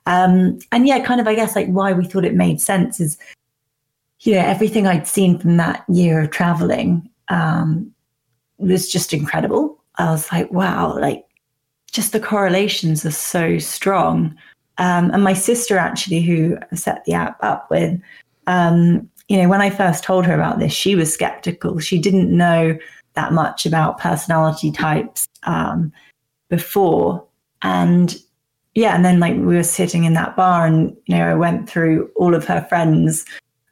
Um, 0.07 0.59
and 0.73 0.87
yeah, 0.89 1.05
kind 1.05 1.21
of, 1.21 1.29
I 1.29 1.35
guess, 1.35 1.55
like 1.55 1.69
why 1.69 1.93
we 1.93 2.07
thought 2.07 2.25
it 2.25 2.35
made 2.35 2.61
sense 2.61 3.01
is, 3.01 3.19
you 4.21 4.35
know, 4.35 4.41
everything 4.41 4.87
I'd 4.87 5.07
seen 5.07 5.39
from 5.39 5.59
that 5.59 5.85
year 5.89 6.23
of 6.23 6.31
traveling 6.31 7.09
um, 7.29 7.93
was 8.57 8.91
just 8.91 9.13
incredible. 9.13 9.79
I 9.97 10.11
was 10.11 10.31
like, 10.33 10.51
wow, 10.51 10.99
like 10.99 11.25
just 11.93 12.13
the 12.13 12.21
correlations 12.21 13.05
are 13.05 13.11
so 13.11 13.59
strong. 13.59 14.35
Um, 14.79 15.11
and 15.11 15.23
my 15.23 15.35
sister, 15.35 15.77
actually, 15.77 16.23
who 16.23 16.57
set 16.75 17.05
the 17.05 17.13
app 17.13 17.37
up 17.43 17.71
with, 17.71 18.01
um, 18.47 19.09
you 19.29 19.37
know, 19.37 19.49
when 19.49 19.61
I 19.61 19.69
first 19.69 20.03
told 20.03 20.25
her 20.25 20.35
about 20.35 20.59
this, 20.59 20.73
she 20.73 20.97
was 20.97 21.13
skeptical. 21.13 21.79
She 21.79 21.99
didn't 21.99 22.35
know 22.35 22.79
that 23.15 23.33
much 23.33 23.67
about 23.67 23.99
personality 23.99 24.71
types 24.71 25.29
um, 25.45 25.93
before. 26.49 27.25
And 27.63 28.17
yeah, 28.75 28.95
and 28.95 29.05
then 29.05 29.21
like 29.21 29.35
we 29.35 29.57
were 29.57 29.63
sitting 29.63 30.05
in 30.05 30.15
that 30.15 30.37
bar, 30.37 30.67
and 30.67 30.97
you 31.07 31.17
know, 31.17 31.27
I 31.27 31.35
went 31.35 31.69
through 31.69 32.11
all 32.17 32.35
of 32.35 32.45
her 32.47 32.65
friends 32.69 33.25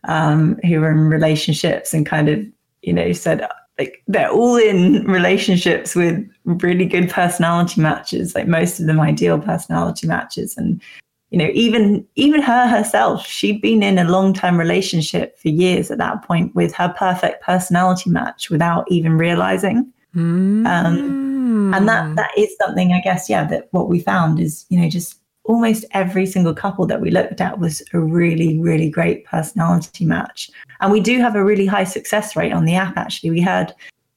um, 0.04 0.58
who 0.66 0.80
were 0.80 0.90
in 0.90 1.08
relationships 1.08 1.94
and 1.94 2.06
kind 2.06 2.28
of, 2.28 2.44
you 2.82 2.92
know, 2.92 3.12
said, 3.12 3.46
like 3.78 4.02
they're 4.08 4.30
all 4.30 4.56
in 4.56 5.04
relationships 5.04 5.94
with 5.94 6.28
really 6.44 6.84
good 6.84 7.08
personality 7.08 7.80
matches 7.80 8.34
like 8.34 8.48
most 8.48 8.80
of 8.80 8.86
them 8.86 8.98
ideal 8.98 9.38
personality 9.38 10.06
matches 10.06 10.56
and 10.56 10.82
you 11.30 11.38
know 11.38 11.50
even 11.52 12.06
even 12.16 12.40
her 12.40 12.66
herself 12.66 13.26
she'd 13.26 13.60
been 13.60 13.82
in 13.82 13.98
a 13.98 14.04
long-term 14.04 14.58
relationship 14.58 15.38
for 15.38 15.48
years 15.48 15.90
at 15.90 15.98
that 15.98 16.22
point 16.22 16.54
with 16.54 16.74
her 16.74 16.94
perfect 16.96 17.42
personality 17.42 18.10
match 18.10 18.50
without 18.50 18.90
even 18.90 19.18
realizing 19.18 19.92
mm. 20.14 20.66
um, 20.66 21.74
and 21.74 21.88
that 21.88 22.16
that 22.16 22.30
is 22.36 22.54
something 22.60 22.92
i 22.92 23.00
guess 23.00 23.28
yeah 23.28 23.44
that 23.44 23.68
what 23.72 23.88
we 23.88 24.00
found 24.00 24.40
is 24.40 24.64
you 24.70 24.80
know 24.80 24.88
just 24.88 25.18
almost 25.48 25.84
every 25.92 26.26
single 26.26 26.54
couple 26.54 26.86
that 26.86 27.00
we 27.00 27.10
looked 27.10 27.40
at 27.40 27.58
was 27.58 27.82
a 27.94 27.98
really, 27.98 28.58
really 28.60 28.90
great 28.90 29.24
personality 29.24 30.04
match. 30.04 30.50
And 30.80 30.92
we 30.92 31.00
do 31.00 31.18
have 31.20 31.34
a 31.34 31.42
really 31.42 31.66
high 31.66 31.84
success 31.84 32.36
rate 32.36 32.52
on 32.52 32.66
the 32.66 32.74
app, 32.74 32.96
actually. 32.96 33.30
We 33.30 33.40
heard, 33.40 33.74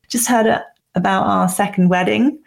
just 0.09 0.27
heard 0.27 0.61
about 0.93 1.25
our 1.25 1.47
second 1.47 1.87
wedding, 1.87 2.37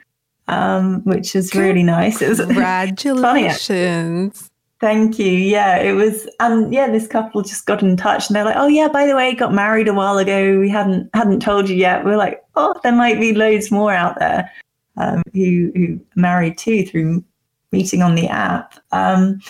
um, 0.49 1.03
which 1.05 1.35
is 1.35 1.55
really 1.55 1.83
nice. 1.83 2.21
It 2.21 2.29
was 2.29 2.41
Congratulations. 2.41 4.51
Thank 4.85 5.19
you. 5.19 5.33
Yeah, 5.33 5.79
it 5.79 5.93
was, 5.93 6.29
and 6.41 6.71
yeah, 6.71 6.91
this 6.91 7.07
couple 7.07 7.41
just 7.41 7.65
got 7.65 7.83
in 7.83 7.97
touch, 7.97 8.29
and 8.29 8.37
they're 8.37 8.45
like, 8.45 8.59
"Oh 8.59 8.67
yeah, 8.67 8.89
by 8.89 9.07
the 9.07 9.17
way, 9.17 9.35
got 9.35 9.55
married 9.55 9.89
a 9.89 9.95
while 9.95 10.19
ago. 10.19 10.61
We 10.61 10.69
hadn't 10.69 11.09
hadn't 11.15 11.41
told 11.41 11.71
you 11.71 11.75
yet." 11.75 12.05
We're 12.05 12.19
like, 12.19 12.43
"Oh, 12.55 12.79
there 12.83 12.93
might 12.93 13.19
be 13.19 13.33
loads 13.33 13.71
more 13.71 13.95
out 13.95 14.19
there 14.19 14.53
um, 14.99 15.23
who 15.33 15.73
who 15.75 15.99
married 16.17 16.59
too 16.59 16.85
through 16.85 17.25
meeting 17.73 18.03
on 18.03 18.15
the 18.15 18.29
app." 18.29 18.75
Um, 18.93 19.41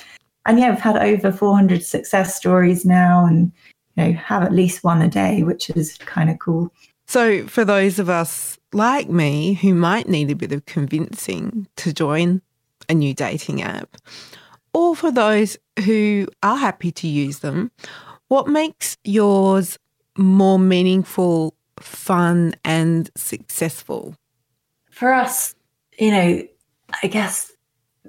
and 0.47 0.61
yeah, 0.61 0.71
we've 0.71 0.79
had 0.79 0.99
over 0.99 1.33
400 1.33 1.83
success 1.83 2.37
stories 2.37 2.85
now, 2.85 3.27
and 3.27 3.51
you 3.97 4.05
know, 4.05 4.13
have 4.13 4.45
at 4.45 4.53
least 4.53 4.85
one 4.85 5.03
a 5.03 5.09
day, 5.09 5.43
which 5.43 5.69
is 5.71 5.99
kind 5.99 6.31
of 6.31 6.39
cool. 6.39 6.73
So, 7.09 7.45
for 7.49 7.65
those 7.65 7.99
of 7.99 8.09
us 8.09 8.57
like 8.73 9.09
me 9.09 9.55
who 9.55 9.75
might 9.75 10.09
need 10.09 10.31
a 10.31 10.37
bit 10.37 10.53
of 10.53 10.65
convincing 10.67 11.67
to 11.79 11.93
join 11.93 12.41
a 12.89 12.95
new 12.95 13.15
dating 13.15 13.63
app, 13.63 13.97
or 14.75 14.95
for 14.95 15.11
those 15.11 15.57
who 15.85 16.27
are 16.43 16.57
happy 16.57 16.91
to 16.93 17.09
use 17.09 17.39
them, 17.39 17.71
what 18.29 18.49
makes 18.49 18.97
yours 19.05 19.79
more 20.19 20.59
meaningful, 20.59 21.55
fun, 21.81 22.55
and 22.65 23.11
successful? 23.17 24.17
For 24.91 25.13
us, 25.13 25.55
you 25.99 26.11
know, 26.11 26.43
I 27.03 27.07
guess 27.07 27.53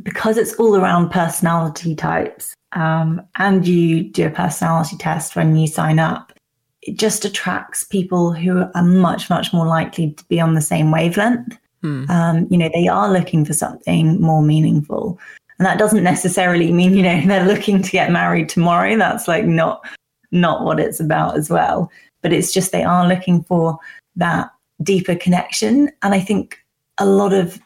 because 0.03 0.37
it's 0.37 0.53
all 0.55 0.75
around 0.75 1.09
personality 1.09 1.95
types, 1.95 2.53
um, 2.73 3.21
and 3.37 3.65
you 3.65 4.03
do 4.03 4.27
a 4.27 4.29
personality 4.29 4.97
test 4.97 5.35
when 5.35 5.55
you 5.55 5.67
sign 5.67 5.99
up, 5.99 6.33
it 6.81 6.97
just 6.97 7.25
attracts 7.25 7.83
people 7.83 8.33
who 8.33 8.65
are 8.75 8.83
much, 8.83 9.29
much 9.29 9.53
more 9.53 9.65
likely 9.65 10.11
to 10.11 10.23
be 10.25 10.39
on 10.39 10.53
the 10.53 10.61
same 10.61 10.91
wavelength. 10.91 11.57
Hmm. 11.81 12.09
Um, 12.09 12.47
you 12.49 12.57
know, 12.57 12.69
they 12.73 12.87
are 12.87 13.11
looking 13.11 13.45
for 13.45 13.53
something 13.53 14.19
more 14.19 14.41
meaningful. 14.41 15.19
And 15.57 15.65
that 15.65 15.79
doesn't 15.79 16.03
necessarily 16.03 16.71
mean, 16.71 16.93
you 16.93 17.03
know, 17.03 17.21
they're 17.25 17.45
looking 17.45 17.81
to 17.81 17.91
get 17.91 18.11
married 18.11 18.49
tomorrow. 18.49 18.97
That's 18.97 19.27
like 19.27 19.45
not 19.45 19.85
not 20.31 20.63
what 20.63 20.79
it's 20.79 20.99
about 20.99 21.37
as 21.37 21.49
well. 21.49 21.91
But 22.21 22.33
it's 22.33 22.53
just 22.53 22.71
they 22.71 22.83
are 22.83 23.07
looking 23.07 23.43
for 23.43 23.77
that 24.15 24.49
deeper 24.83 25.15
connection. 25.15 25.89
And 26.01 26.13
I 26.13 26.19
think 26.19 26.57
a 26.97 27.05
lot 27.05 27.33
of 27.33 27.59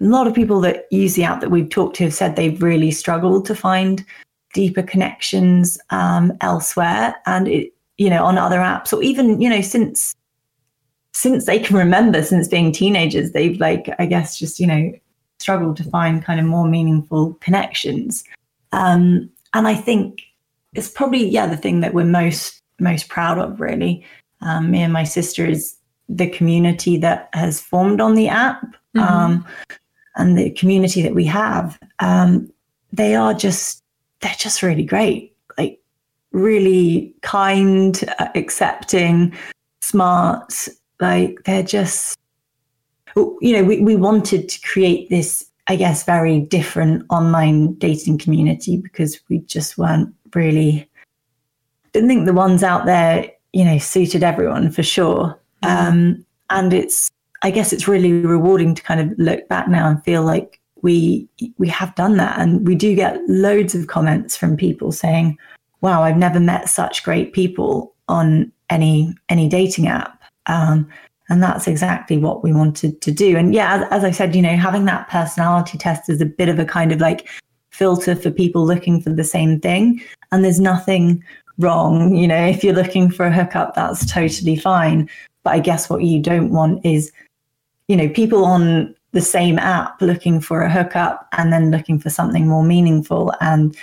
a 0.00 0.04
lot 0.04 0.26
of 0.26 0.34
people 0.34 0.60
that 0.62 0.86
use 0.90 1.14
the 1.14 1.24
app 1.24 1.40
that 1.40 1.50
we've 1.50 1.68
talked 1.68 1.96
to 1.96 2.04
have 2.04 2.14
said 2.14 2.34
they've 2.34 2.60
really 2.60 2.90
struggled 2.90 3.46
to 3.46 3.54
find 3.54 4.04
deeper 4.52 4.82
connections 4.82 5.78
um, 5.90 6.32
elsewhere. 6.40 7.14
And 7.26 7.46
it, 7.46 7.72
you 7.98 8.10
know, 8.10 8.24
on 8.24 8.36
other 8.36 8.58
apps, 8.58 8.92
or 8.92 9.02
even, 9.02 9.40
you 9.40 9.48
know, 9.48 9.60
since 9.60 10.14
since 11.14 11.44
they 11.44 11.58
can 11.58 11.76
remember, 11.76 12.22
since 12.22 12.48
being 12.48 12.72
teenagers, 12.72 13.32
they've 13.32 13.60
like, 13.60 13.88
I 13.98 14.06
guess, 14.06 14.38
just 14.38 14.58
you 14.58 14.66
know, 14.66 14.92
struggle 15.42 15.74
to 15.74 15.84
find 15.84 16.24
kind 16.24 16.40
of 16.40 16.46
more 16.46 16.66
meaningful 16.66 17.34
connections. 17.40 18.24
Um, 18.72 19.28
and 19.52 19.68
I 19.68 19.74
think 19.74 20.22
it's 20.72 20.88
probably 20.88 21.26
yeah 21.28 21.46
the 21.46 21.56
thing 21.56 21.80
that 21.80 21.92
we're 21.92 22.04
most 22.04 22.62
most 22.78 23.08
proud 23.08 23.38
of 23.38 23.60
really. 23.60 24.06
Um, 24.40 24.70
me 24.70 24.82
and 24.82 24.92
my 24.92 25.04
sister 25.04 25.46
is 25.46 25.76
the 26.08 26.28
community 26.28 26.96
that 26.98 27.28
has 27.32 27.60
formed 27.60 28.00
on 28.00 28.14
the 28.14 28.28
app 28.28 28.62
mm-hmm. 28.96 29.00
um, 29.00 29.46
and 30.16 30.36
the 30.36 30.50
community 30.50 31.02
that 31.02 31.14
we 31.14 31.24
have. 31.26 31.78
Um, 32.00 32.50
they 32.92 33.14
are 33.14 33.34
just 33.34 33.82
they're 34.20 34.34
just 34.38 34.62
really 34.62 34.84
great, 34.84 35.34
like 35.58 35.80
really 36.32 37.14
kind, 37.22 38.04
uh, 38.18 38.28
accepting, 38.34 39.34
smart. 39.80 40.68
Like 41.00 41.42
they're 41.44 41.62
just 41.62 42.18
you 43.16 43.52
know, 43.52 43.64
we, 43.64 43.80
we 43.80 43.96
wanted 43.96 44.48
to 44.48 44.60
create 44.60 45.10
this, 45.10 45.46
I 45.68 45.76
guess, 45.76 46.04
very 46.04 46.40
different 46.40 47.04
online 47.10 47.74
dating 47.74 48.18
community 48.18 48.76
because 48.76 49.20
we 49.28 49.38
just 49.40 49.78
weren't 49.78 50.14
really, 50.34 50.88
didn't 51.92 52.08
think 52.08 52.26
the 52.26 52.32
ones 52.32 52.62
out 52.62 52.86
there, 52.86 53.30
you 53.52 53.64
know, 53.64 53.78
suited 53.78 54.22
everyone 54.22 54.70
for 54.70 54.82
sure. 54.82 55.38
Mm. 55.62 55.88
Um, 55.88 56.26
and 56.50 56.72
it's, 56.72 57.10
I 57.42 57.50
guess 57.50 57.72
it's 57.72 57.88
really 57.88 58.12
rewarding 58.12 58.74
to 58.74 58.82
kind 58.82 59.00
of 59.00 59.18
look 59.18 59.48
back 59.48 59.68
now 59.68 59.88
and 59.88 60.02
feel 60.04 60.22
like 60.22 60.60
we 60.82 61.28
we 61.58 61.68
have 61.68 61.94
done 61.94 62.16
that 62.16 62.38
and 62.38 62.66
we 62.66 62.74
do 62.74 62.94
get 62.94 63.20
loads 63.28 63.74
of 63.74 63.86
comments 63.86 64.36
from 64.36 64.56
people 64.56 64.92
saying 64.92 65.38
wow 65.80 66.02
i've 66.02 66.16
never 66.16 66.40
met 66.40 66.68
such 66.68 67.04
great 67.04 67.32
people 67.32 67.94
on 68.08 68.52
any 68.68 69.14
any 69.28 69.48
dating 69.48 69.86
app 69.86 70.20
um, 70.46 70.88
and 71.32 71.42
that's 71.42 71.66
exactly 71.66 72.18
what 72.18 72.44
we 72.44 72.52
wanted 72.52 73.00
to 73.00 73.10
do. 73.10 73.38
And 73.38 73.54
yeah, 73.54 73.76
as, 73.76 73.88
as 73.90 74.04
I 74.04 74.10
said, 74.10 74.36
you 74.36 74.42
know, 74.42 74.54
having 74.54 74.84
that 74.84 75.08
personality 75.08 75.78
test 75.78 76.10
is 76.10 76.20
a 76.20 76.26
bit 76.26 76.50
of 76.50 76.58
a 76.58 76.66
kind 76.66 76.92
of 76.92 77.00
like 77.00 77.26
filter 77.70 78.14
for 78.14 78.30
people 78.30 78.66
looking 78.66 79.00
for 79.00 79.08
the 79.08 79.24
same 79.24 79.58
thing. 79.58 80.02
And 80.30 80.44
there's 80.44 80.60
nothing 80.60 81.24
wrong. 81.56 82.14
You 82.14 82.28
know, 82.28 82.44
if 82.44 82.62
you're 82.62 82.74
looking 82.74 83.10
for 83.10 83.24
a 83.24 83.32
hookup, 83.32 83.74
that's 83.74 84.04
totally 84.12 84.56
fine. 84.56 85.08
But 85.42 85.54
I 85.54 85.60
guess 85.60 85.88
what 85.88 86.02
you 86.02 86.20
don't 86.20 86.50
want 86.50 86.84
is, 86.84 87.10
you 87.88 87.96
know, 87.96 88.10
people 88.10 88.44
on 88.44 88.94
the 89.12 89.22
same 89.22 89.58
app 89.58 90.02
looking 90.02 90.38
for 90.38 90.60
a 90.60 90.70
hookup 90.70 91.28
and 91.32 91.50
then 91.50 91.70
looking 91.70 91.98
for 91.98 92.10
something 92.10 92.46
more 92.46 92.62
meaningful. 92.62 93.32
And 93.40 93.74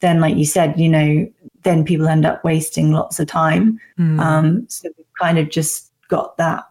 then, 0.00 0.20
like 0.20 0.36
you 0.36 0.44
said, 0.44 0.78
you 0.78 0.90
know, 0.90 1.26
then 1.62 1.86
people 1.86 2.06
end 2.06 2.26
up 2.26 2.44
wasting 2.44 2.92
lots 2.92 3.18
of 3.18 3.28
time. 3.28 3.80
Mm. 3.98 4.20
Um, 4.20 4.68
so 4.68 4.90
we've 4.98 5.06
kind 5.18 5.38
of 5.38 5.48
just 5.48 5.90
got 6.08 6.36
that 6.36 6.64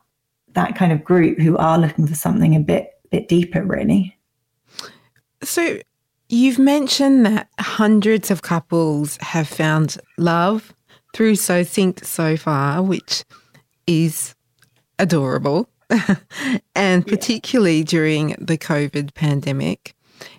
that 0.57 0.75
kind 0.75 0.91
of 0.91 1.03
group 1.03 1.37
who 1.37 1.55
are 1.57 1.77
looking 1.77 2.07
for 2.07 2.15
something 2.15 2.55
a 2.55 2.59
bit 2.59 2.89
bit 3.11 3.27
deeper 3.27 3.63
really 3.63 4.17
so 5.43 5.79
you've 6.29 6.57
mentioned 6.57 7.25
that 7.27 7.47
hundreds 7.59 8.31
of 8.31 8.41
couples 8.41 9.17
have 9.21 9.47
found 9.47 9.97
love 10.17 10.73
through 11.13 11.35
So 11.35 11.63
Syncd 11.63 12.03
so 12.03 12.35
far 12.35 12.81
which 12.81 13.23
is 13.85 14.33
adorable 14.97 15.69
and 16.75 17.05
particularly 17.05 17.77
yeah. 17.77 17.85
during 17.85 18.35
the 18.39 18.57
covid 18.57 19.13
pandemic 19.13 19.93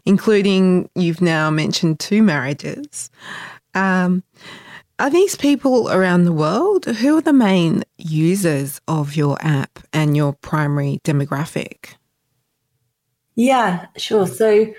including 0.05 0.91
you've 0.97 1.23
now 1.23 1.49
mentioned 1.49 2.01
two 2.01 2.25
marriages 2.25 3.09
um, 3.75 4.25
are 4.99 5.11
these 5.11 5.37
people 5.37 5.91
around 5.91 6.25
the 6.25 6.33
world? 6.33 6.85
Who 6.87 7.19
are 7.19 7.23
the 7.23 7.33
main 7.33 7.85
users 7.97 8.81
of 8.89 9.15
your 9.15 9.37
app 9.41 9.79
and 9.93 10.17
your 10.17 10.33
primary 10.33 11.01
demographic? 11.05 11.95
Yeah, 13.37 13.87
sure. 13.97 14.27
So 14.27 14.73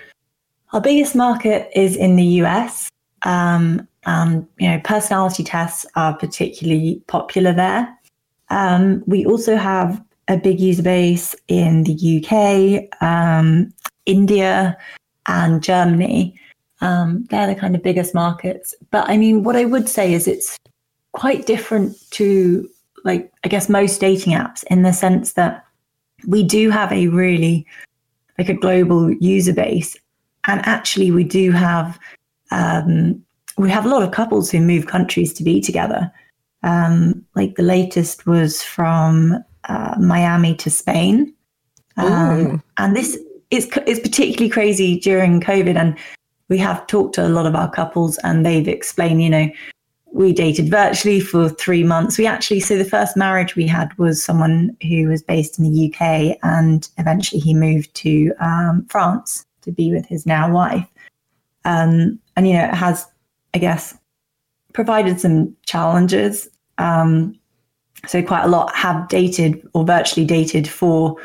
our 0.72 0.80
biggest 0.80 1.14
market 1.14 1.70
is 1.74 1.96
in 1.96 2.16
the 2.16 2.24
US. 2.42 2.90
Um, 3.22 3.86
and 4.04 4.46
you 4.58 4.68
know, 4.68 4.80
personality 4.84 5.44
tests 5.44 5.86
are 5.96 6.16
particularly 6.16 7.02
popular 7.06 7.52
there. 7.52 7.88
Um, 8.48 9.02
we 9.06 9.24
also 9.24 9.56
have 9.56 10.02
a 10.28 10.36
big 10.36 10.60
user 10.60 10.82
base 10.82 11.34
in 11.48 11.84
the 11.84 12.22
UK, 12.22 13.02
um, 13.02 13.72
India, 14.06 14.76
and 15.26 15.62
Germany. 15.62 16.39
Um, 16.80 17.24
they're 17.30 17.46
the 17.46 17.54
kind 17.54 17.74
of 17.74 17.82
biggest 17.82 18.14
markets. 18.14 18.74
But 18.90 19.08
I 19.08 19.16
mean, 19.16 19.42
what 19.42 19.56
I 19.56 19.64
would 19.64 19.88
say 19.88 20.14
is 20.14 20.26
it's 20.26 20.58
quite 21.12 21.46
different 21.46 21.96
to, 22.12 22.68
like, 23.04 23.32
I 23.44 23.48
guess 23.48 23.68
most 23.68 24.00
dating 24.00 24.34
apps 24.34 24.64
in 24.70 24.82
the 24.82 24.92
sense 24.92 25.34
that 25.34 25.64
we 26.26 26.42
do 26.42 26.70
have 26.70 26.92
a 26.92 27.08
really, 27.08 27.66
like, 28.38 28.48
a 28.48 28.54
global 28.54 29.12
user 29.12 29.52
base. 29.52 29.96
And 30.44 30.64
actually, 30.66 31.10
we 31.10 31.24
do 31.24 31.50
have, 31.50 31.98
um, 32.50 33.22
we 33.58 33.68
have 33.70 33.84
a 33.84 33.88
lot 33.88 34.02
of 34.02 34.12
couples 34.12 34.50
who 34.50 34.60
move 34.60 34.86
countries 34.86 35.32
to 35.34 35.42
be 35.42 35.60
together. 35.60 36.10
Um, 36.62 37.24
like 37.34 37.56
the 37.56 37.62
latest 37.62 38.26
was 38.26 38.62
from 38.62 39.42
uh, 39.68 39.96
Miami 39.98 40.54
to 40.56 40.70
Spain. 40.70 41.34
Um, 41.96 42.62
and 42.78 42.96
this 42.96 43.18
is, 43.50 43.66
is 43.86 44.00
particularly 44.00 44.48
crazy 44.48 44.98
during 45.00 45.40
COVID. 45.40 45.76
And 45.76 45.98
we 46.50 46.58
have 46.58 46.86
talked 46.88 47.14
to 47.14 47.26
a 47.26 47.30
lot 47.30 47.46
of 47.46 47.54
our 47.54 47.70
couples 47.70 48.18
and 48.18 48.44
they've 48.44 48.68
explained, 48.68 49.22
you 49.22 49.30
know, 49.30 49.48
we 50.12 50.32
dated 50.32 50.68
virtually 50.68 51.20
for 51.20 51.48
three 51.48 51.84
months. 51.84 52.18
We 52.18 52.26
actually, 52.26 52.60
so 52.60 52.76
the 52.76 52.84
first 52.84 53.16
marriage 53.16 53.54
we 53.54 53.68
had 53.68 53.96
was 53.96 54.22
someone 54.22 54.76
who 54.82 55.08
was 55.08 55.22
based 55.22 55.58
in 55.58 55.64
the 55.64 55.86
UK 55.88 56.36
and 56.42 56.88
eventually 56.98 57.40
he 57.40 57.54
moved 57.54 57.94
to 57.94 58.32
um, 58.40 58.84
France 58.90 59.46
to 59.62 59.70
be 59.70 59.92
with 59.92 60.04
his 60.06 60.26
now 60.26 60.52
wife. 60.52 60.86
Um, 61.64 62.18
and, 62.36 62.48
you 62.48 62.54
know, 62.54 62.64
it 62.64 62.74
has, 62.74 63.06
I 63.54 63.58
guess, 63.58 63.96
provided 64.72 65.20
some 65.20 65.56
challenges. 65.66 66.48
Um, 66.78 67.38
so 68.08 68.22
quite 68.22 68.44
a 68.44 68.48
lot 68.48 68.74
have 68.74 69.08
dated 69.08 69.62
or 69.74 69.84
virtually 69.84 70.26
dated 70.26 70.68
for, 70.68 71.16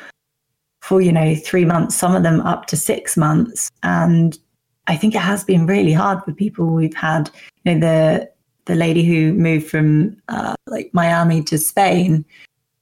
for, 0.81 1.01
you 1.01 1.11
know, 1.11 1.33
three 1.33 1.65
months, 1.65 1.95
some 1.95 2.15
of 2.15 2.21
them 2.21 2.41
up 2.41 2.67
to 2.67 2.77
six 2.77 3.17
months. 3.17 3.71
And 3.81 4.37
I 4.87 4.95
think 4.95 5.15
it 5.15 5.21
has 5.21 5.43
been 5.43 5.65
really 5.65 5.93
hard 5.93 6.23
for 6.23 6.31
people. 6.31 6.67
We've 6.67 6.95
had, 6.95 7.29
you 7.63 7.75
know, 7.75 7.79
the 7.79 8.31
the 8.65 8.75
lady 8.75 9.03
who 9.03 9.33
moved 9.33 9.67
from 9.69 10.17
uh, 10.27 10.55
like 10.67 10.89
Miami 10.93 11.43
to 11.43 11.57
Spain. 11.57 12.25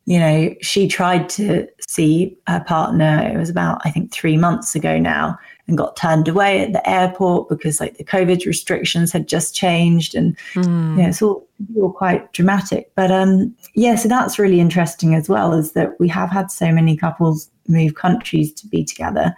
You 0.06 0.20
know, 0.20 0.56
she 0.62 0.88
tried 0.88 1.30
to 1.30 1.68
see 1.88 2.38
her 2.48 2.62
partner. 2.62 3.30
It 3.34 3.38
was 3.38 3.50
about 3.50 3.82
I 3.86 3.92
think 3.92 4.12
three 4.12 4.38
months 4.38 4.76
ago 4.76 5.00
now, 5.00 5.38
and 5.68 5.78
got 5.78 5.96
turned 5.96 6.28
away 6.28 6.62
at 6.62 6.74
the 6.74 6.90
airport 6.90 7.48
because 7.48 7.80
like 7.80 7.98
the 7.98 8.04
COVID 8.04 8.46
restrictions 8.46 9.14
had 9.14 9.28
just 9.28 9.56
changed, 9.56 10.14
and 10.14 10.38
mm. 10.56 10.98
you 10.98 11.04
know, 11.04 11.08
it's 11.08 11.22
all, 11.22 11.48
all 11.80 11.92
quite 11.92 12.32
dramatic. 12.34 12.92
But 12.96 13.12
um, 13.12 13.56
yeah, 13.76 13.96
so 13.96 14.10
that's 14.10 14.38
really 14.38 14.60
interesting 14.60 15.16
as 15.16 15.30
well. 15.30 15.54
Is 15.54 15.72
that 15.72 15.98
we 16.00 16.10
have 16.10 16.30
had 16.30 16.52
so 16.52 16.72
many 16.72 16.98
couples 16.98 17.50
move 17.70 17.96
countries 17.96 18.52
to 18.56 18.68
be 18.68 18.84
together, 18.84 19.34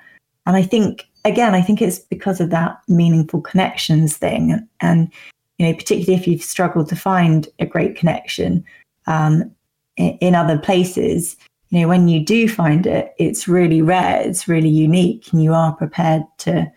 and 0.48 0.56
I 0.56 0.64
think 0.64 1.08
again, 1.26 1.54
I 1.54 1.62
think 1.62 1.82
it's 1.82 2.00
because 2.00 2.40
of 2.40 2.52
that 2.52 2.80
meaningful 2.88 3.42
connections 3.42 4.16
thing, 4.16 4.66
and 4.80 5.12
you 5.58 5.66
know, 5.66 5.74
particularly 5.74 6.20
if 6.20 6.28
you've 6.28 6.44
struggled 6.44 6.90
to 6.90 6.96
find 6.96 7.48
a 7.60 7.66
great 7.66 7.96
connection 7.96 8.64
um, 9.08 9.52
in, 9.98 10.18
in 10.20 10.36
other 10.36 10.58
places, 10.58 11.36
you 11.70 11.82
know, 11.82 11.88
when 11.88 12.08
you 12.08 12.24
do 12.24 12.48
find 12.48 12.86
it, 12.86 13.14
it's 13.18 13.48
really 13.48 13.82
rare, 13.82 14.22
it's 14.22 14.48
really 14.48 14.70
unique, 14.70 15.32
and 15.32 15.44
you 15.44 15.54
are 15.54 15.74
prepared 15.74 16.24
to, 16.40 16.72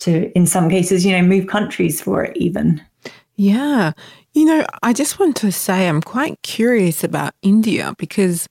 to 0.00 0.30
in 0.36 0.46
some 0.46 0.68
cases, 0.68 1.04
you 1.04 1.12
know, 1.12 1.22
move 1.22 1.46
countries 1.46 2.00
for 2.00 2.24
it 2.24 2.36
even. 2.36 2.82
Yeah. 3.36 3.92
You 4.32 4.44
know, 4.44 4.66
I 4.82 4.92
just 4.92 5.18
want 5.18 5.36
to 5.36 5.52
say 5.52 5.88
I'm 5.88 6.02
quite 6.02 6.42
curious 6.42 7.04
about 7.04 7.34
India 7.42 7.94
because 7.98 8.48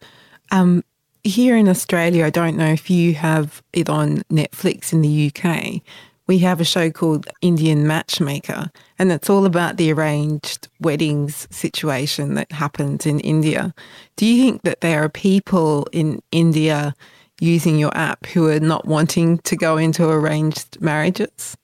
um, 0.52 0.84
here 1.28 1.56
in 1.56 1.68
Australia, 1.68 2.26
I 2.26 2.30
don't 2.30 2.58
know 2.58 2.72
if 2.72 2.90
you 2.90 3.14
have 3.16 3.62
it 3.74 3.90
on 3.90 4.24
Netflix 4.32 4.94
in 4.94 5.02
the 5.02 5.32
UK, 5.32 5.82
we 6.28 6.40
have 6.40 6.60
a 6.60 6.66
show 6.66 6.92
called 6.92 7.28
Indian 7.42 7.88
Matchmaker, 7.88 8.70
and 9.00 9.12
it's 9.12 9.30
all 9.30 9.46
about 9.46 9.78
the 9.78 9.92
arranged 9.94 10.68
weddings 10.82 11.48
situation 11.50 12.34
that 12.34 12.52
happens 12.52 13.06
in 13.06 13.20
India. 13.22 13.74
Do 14.18 14.26
you 14.26 14.44
think 14.44 14.64
that 14.64 14.82
there 14.82 15.04
are 15.04 15.10
people 15.10 15.88
in 15.92 16.22
India 16.32 16.94
using 17.40 17.78
your 17.78 17.96
app 17.96 18.26
who 18.26 18.50
are 18.50 18.60
not 18.60 18.86
wanting 18.86 19.38
to 19.40 19.56
go 19.56 19.78
into 19.78 20.10
arranged 20.10 20.82
marriages? 20.82 21.56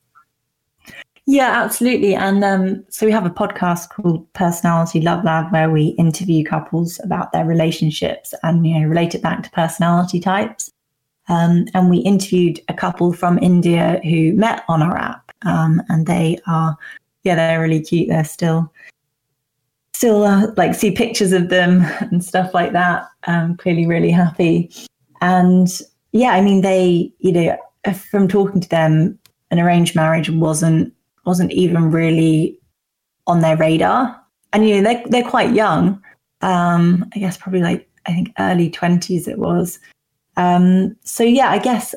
Yeah, 1.25 1.63
absolutely. 1.63 2.15
And 2.15 2.43
um, 2.43 2.83
so 2.89 3.05
we 3.05 3.11
have 3.13 3.25
a 3.25 3.29
podcast 3.29 3.89
called 3.89 4.31
Personality 4.33 4.99
Love 4.99 5.23
Lab 5.23 5.51
where 5.53 5.69
we 5.69 5.95
interview 5.97 6.43
couples 6.43 6.99
about 7.01 7.31
their 7.31 7.45
relationships 7.45 8.33
and 8.43 8.67
you 8.67 8.77
know 8.77 8.87
relate 8.87 9.15
it 9.15 9.21
back 9.21 9.43
to 9.43 9.51
personality 9.51 10.19
types. 10.19 10.69
Um, 11.29 11.65
and 11.73 11.89
we 11.89 11.99
interviewed 11.99 12.59
a 12.67 12.73
couple 12.73 13.13
from 13.13 13.39
India 13.39 14.01
who 14.03 14.33
met 14.33 14.65
on 14.67 14.81
our 14.81 14.97
app, 14.97 15.31
um, 15.45 15.81
and 15.87 16.05
they 16.05 16.37
are, 16.45 16.75
yeah, 17.23 17.35
they're 17.35 17.61
really 17.61 17.81
cute. 17.81 18.09
They're 18.09 18.25
still, 18.25 18.69
still 19.93 20.23
uh, 20.23 20.47
like 20.57 20.75
see 20.75 20.91
pictures 20.91 21.31
of 21.31 21.47
them 21.47 21.81
and 22.01 22.23
stuff 22.23 22.53
like 22.53 22.73
that. 22.73 23.07
Um, 23.27 23.55
clearly, 23.55 23.85
really 23.85 24.11
happy. 24.11 24.69
And 25.21 25.69
yeah, 26.11 26.31
I 26.31 26.41
mean, 26.41 26.59
they, 26.59 27.13
you 27.19 27.31
know, 27.31 27.57
from 27.93 28.27
talking 28.27 28.59
to 28.59 28.67
them, 28.67 29.17
an 29.51 29.59
arranged 29.59 29.95
marriage 29.95 30.29
wasn't 30.29 30.92
wasn't 31.25 31.51
even 31.51 31.91
really 31.91 32.59
on 33.27 33.41
their 33.41 33.57
radar. 33.57 34.19
And 34.51 34.67
you 34.67 34.81
know, 34.81 34.93
they're 34.93 35.03
they're 35.07 35.29
quite 35.29 35.53
young. 35.53 36.01
Um, 36.41 37.09
I 37.15 37.19
guess 37.19 37.37
probably 37.37 37.61
like 37.61 37.89
I 38.05 38.13
think 38.13 38.31
early 38.39 38.69
twenties 38.69 39.27
it 39.27 39.39
was. 39.39 39.79
Um, 40.37 40.95
so 41.03 41.23
yeah, 41.23 41.49
I 41.49 41.59
guess 41.59 41.95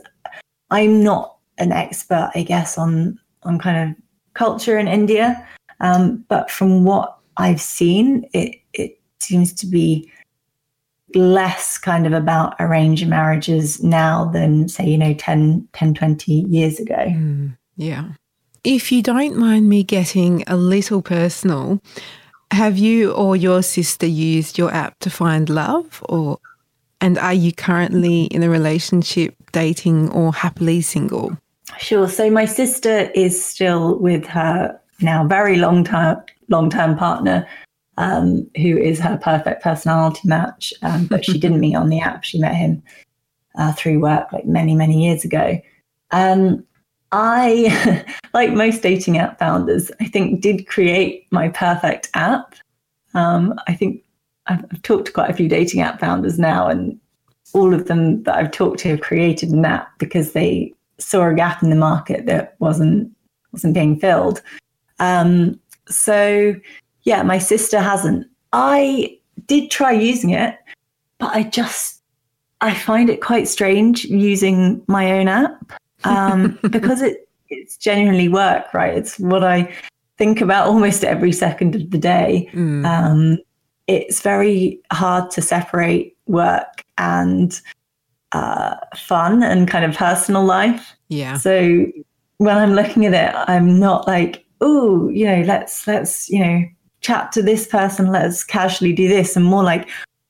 I'm 0.71 1.03
not 1.03 1.37
an 1.59 1.73
expert, 1.73 2.31
I 2.35 2.43
guess, 2.43 2.79
on 2.79 3.19
on 3.43 3.59
kind 3.59 3.91
of 3.91 3.97
culture 4.35 4.79
in 4.79 4.89
India. 4.89 5.47
Um, 5.81 6.25
but 6.29 6.51
from 6.51 6.85
what 6.85 7.19
I've 7.37 7.61
seen, 7.61 8.29
it 8.33 8.57
it 8.73 9.01
seems 9.21 9.53
to 9.55 9.67
be 9.67 10.11
less 11.15 11.79
kind 11.79 12.07
of 12.07 12.13
about 12.13 12.55
arranged 12.61 13.07
marriages 13.07 13.83
now 13.83 14.27
than 14.27 14.69
say, 14.69 14.87
you 14.87 14.99
know, 14.99 15.15
10, 15.15 15.69
10 15.73 15.95
20 15.95 16.33
years 16.33 16.79
ago. 16.79 16.95
Mm, 16.97 17.57
yeah. 17.77 18.09
If 18.67 18.91
you 18.91 19.01
don't 19.01 19.37
mind 19.37 19.69
me 19.69 19.85
getting 19.85 20.43
a 20.49 20.57
little 20.57 21.01
personal, 21.01 21.81
have 22.51 22.77
you 22.77 23.13
or 23.13 23.37
your 23.37 23.63
sister 23.63 24.07
used 24.07 24.59
your 24.59 24.75
app 24.75 24.99
to 24.99 25.09
find 25.09 25.49
love 25.49 26.03
or 26.09 26.41
and 27.01 27.17
are 27.17 27.33
you 27.33 27.53
currently 27.53 28.25
in 28.25 28.43
a 28.43 28.51
relationship, 28.51 29.37
dating, 29.53 30.11
or 30.11 30.33
happily 30.33 30.81
single? 30.81 31.39
Sure. 31.79 32.09
So 32.09 32.29
my 32.29 32.45
sister 32.45 33.09
is 33.15 33.41
still 33.41 34.01
with 34.01 34.27
her 34.27 34.77
now 35.01 35.25
very 35.25 35.59
long 35.59 35.85
time 35.85 36.21
long 36.49 36.69
term 36.69 36.97
partner, 36.97 37.47
um, 37.99 38.51
who 38.57 38.77
is 38.77 38.99
her 38.99 39.17
perfect 39.17 39.63
personality 39.63 40.23
match. 40.25 40.75
Um, 40.83 41.07
but 41.07 41.25
she 41.25 41.39
didn't 41.39 41.61
meet 41.61 41.77
on 41.77 41.89
the 41.89 42.01
app. 42.01 42.25
She 42.25 42.41
met 42.41 42.57
him 42.57 42.83
uh, 43.55 43.75
through 43.75 44.01
work 44.01 44.33
like 44.33 44.45
many 44.45 44.75
many 44.75 45.07
years 45.07 45.25
ago. 45.25 45.61
Um, 46.11 46.67
I, 47.13 48.05
like 48.35 48.53
most 48.53 48.83
dating 48.83 49.19
app 49.19 49.39
founders, 49.39 49.91
I 50.01 50.07
think 50.07 50.41
did 50.41 50.67
create 50.67 51.27
my 51.31 51.49
perfect 51.49 52.11
app. 52.15 52.55
Um, 53.15 53.55
I 53.67 53.75
think 53.75 54.03
I've, 54.47 54.65
I've 54.71 54.83
talked 54.83 55.07
to 55.07 55.13
quite 55.13 55.31
a 55.31 55.35
few 55.35 55.49
dating 55.49 55.81
app 55.81 56.01
founders 56.01 56.39
now, 56.39 56.69
and 56.69 56.99
all 57.53 57.75
of 57.75 57.87
them 57.87 58.23
that 58.25 58.37
I've 58.37 58.51
talked 58.51 58.81
to 58.81 58.91
have 58.91 59.01
created 59.01 59.51
an 59.51 59.65
app 59.65 59.99
because 59.99 60.33
they 60.33 60.73
saw 60.99 61.29
a 61.29 61.35
gap 61.35 61.63
in 61.63 61.71
the 61.71 61.77
market 61.77 62.27
that 62.27 62.57
wasn't 62.59 63.11
wasn't 63.53 63.75
being 63.75 63.99
filled. 63.99 64.43
Um, 64.99 65.59
so 65.89 66.55
yeah, 67.05 67.23
my 67.23 67.39
sister 67.39 67.81
hasn't. 67.81 68.27
I 68.53 69.19
did 69.47 69.71
try 69.71 69.93
using 69.93 70.31
it, 70.31 70.59
but 71.19 71.35
I 71.35 71.45
just 71.45 72.03
I 72.61 72.75
find 72.75 73.09
it 73.11 73.21
quite 73.21 73.49
strange 73.49 74.05
using 74.05 74.83
my 74.89 75.13
own 75.13 75.29
app 75.29 75.73
um, 76.07 76.59
because 76.71 77.03
it 77.03 77.29
it's 77.49 77.77
genuinely 77.77 78.29
work, 78.29 78.73
right? 78.75 78.97
It's 78.97 79.19
what 79.19 79.45
I 79.45 79.73
think 80.19 80.41
about 80.41 80.67
almost 80.69 81.05
every 81.05 81.33
second 81.33 81.75
of 81.75 81.91
the 81.91 81.99
day. 81.99 82.49
Mm. 82.53 82.87
Um, 82.87 83.39
it's 83.87 84.21
very 84.21 84.81
hard 84.93 85.31
to 85.33 85.43
separate 85.43 86.17
work 86.27 86.85
and 86.99 87.61
uh, 88.33 88.77
fun 88.97 89.43
and 89.43 89.69
kind 89.69 89.85
of 89.85 89.97
personal 89.97 90.45
life. 90.45 90.97
Yeah. 91.09 91.37
So 91.37 91.87
when 92.39 92.59
I'm 92.59 92.73
looking 92.73 93.07
at 93.07 93.15
it, 93.15 93.35
I'm 93.49 93.79
not 93.79 94.07
like, 94.07 94.45
oh, 94.61 95.09
you 95.09 95.25
know, 95.25 95.43
let's 95.43 95.87
let's 95.87 96.29
you 96.29 96.41
know 96.41 96.65
chat 97.01 97.31
to 97.33 97.43
this 97.43 97.67
person, 97.69 98.11
let's 98.11 98.43
casually 98.43 98.93
do 98.93 99.09
this, 99.09 99.37
and 99.37 99.45
more 99.45 99.63
like, 99.63 99.89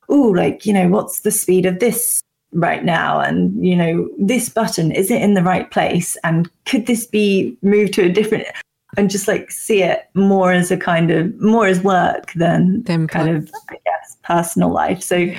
oh, 0.09 0.33
like 0.35 0.65
you 0.65 0.73
know, 0.73 0.87
what's 0.87 1.21
the 1.21 1.31
speed 1.31 1.65
of 1.65 1.79
this 1.79 2.21
right 2.53 2.85
now 2.85 3.19
and 3.19 3.65
you 3.65 3.75
know 3.75 4.09
this 4.17 4.47
button 4.47 4.91
is 4.91 5.11
it 5.11 5.21
in 5.21 5.33
the 5.33 5.43
right 5.43 5.69
place 5.69 6.15
and 6.23 6.49
could 6.65 6.85
this 6.85 7.05
be 7.05 7.57
moved 7.61 7.93
to 7.93 8.03
a 8.03 8.09
different 8.09 8.47
and 8.95 9.09
just 9.09 9.27
like 9.27 9.51
see 9.51 9.83
it 9.83 10.09
more 10.13 10.51
as 10.51 10.71
a 10.71 10.77
kind 10.77 11.11
of 11.11 11.39
more 11.41 11.67
as 11.67 11.81
work 11.81 12.31
than 12.33 12.83
Them 12.83 13.07
kind 13.07 13.29
of 13.29 13.51
I 13.69 13.73
guess 13.73 14.17
personal 14.23 14.69
life. 14.69 15.01
So 15.01 15.31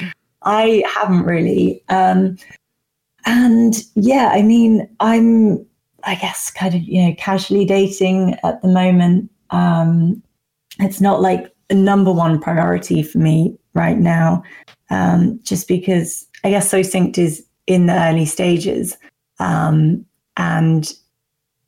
I 0.43 0.83
haven't 0.95 1.25
really. 1.25 1.83
Um, 1.89 2.37
and 3.27 3.75
yeah, 3.95 4.31
I 4.33 4.43
mean, 4.43 4.89
I'm 5.01 5.65
I 6.05 6.15
guess 6.15 6.51
kind 6.51 6.75
of 6.75 6.83
you 6.83 7.07
know 7.07 7.15
casually 7.19 7.65
dating 7.65 8.37
at 8.45 8.63
the 8.63 8.69
moment. 8.69 9.31
Um, 9.51 10.23
it's 10.79 11.01
not 11.01 11.21
like 11.21 11.53
a 11.71 11.75
number 11.75 12.13
one 12.13 12.41
priority 12.41 13.03
for 13.03 13.19
me 13.19 13.59
right 13.75 13.99
now, 13.99 14.43
um, 14.91 15.41
just 15.43 15.69
because 15.69 16.28
I 16.45 16.51
guess 16.51 16.71
So 16.71 16.81
Syncd 16.81 17.19
is 17.19 17.45
in 17.67 17.87
the 17.87 17.95
early 17.95 18.25
stages, 18.25 18.97
um, 19.39 20.05
and 20.37 20.93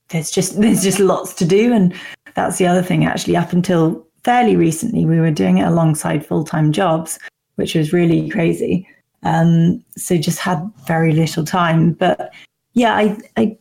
there's 0.08 0.30
just 0.30 0.60
there's 0.60 0.82
just 0.82 1.00
lots 1.00 1.34
to 1.34 1.44
do. 1.44 1.72
And 1.72 1.94
that's 2.34 2.58
the 2.58 2.66
other 2.66 2.82
thing 2.82 3.04
actually. 3.04 3.36
Up 3.36 3.52
until 3.52 4.06
fairly 4.24 4.56
recently 4.56 5.06
we 5.06 5.18
were 5.18 5.30
doing 5.30 5.58
it 5.58 5.66
alongside 5.66 6.26
full-time 6.26 6.72
jobs 6.72 7.18
which 7.56 7.74
was 7.74 7.92
really 7.92 8.28
crazy. 8.30 8.88
Um, 9.22 9.84
so 9.98 10.16
just 10.16 10.38
had 10.38 10.70
very 10.86 11.12
little 11.12 11.44
time. 11.44 11.92
But 11.92 12.32
yeah 12.74 12.94
i 12.94 13.18
i 13.36 13.56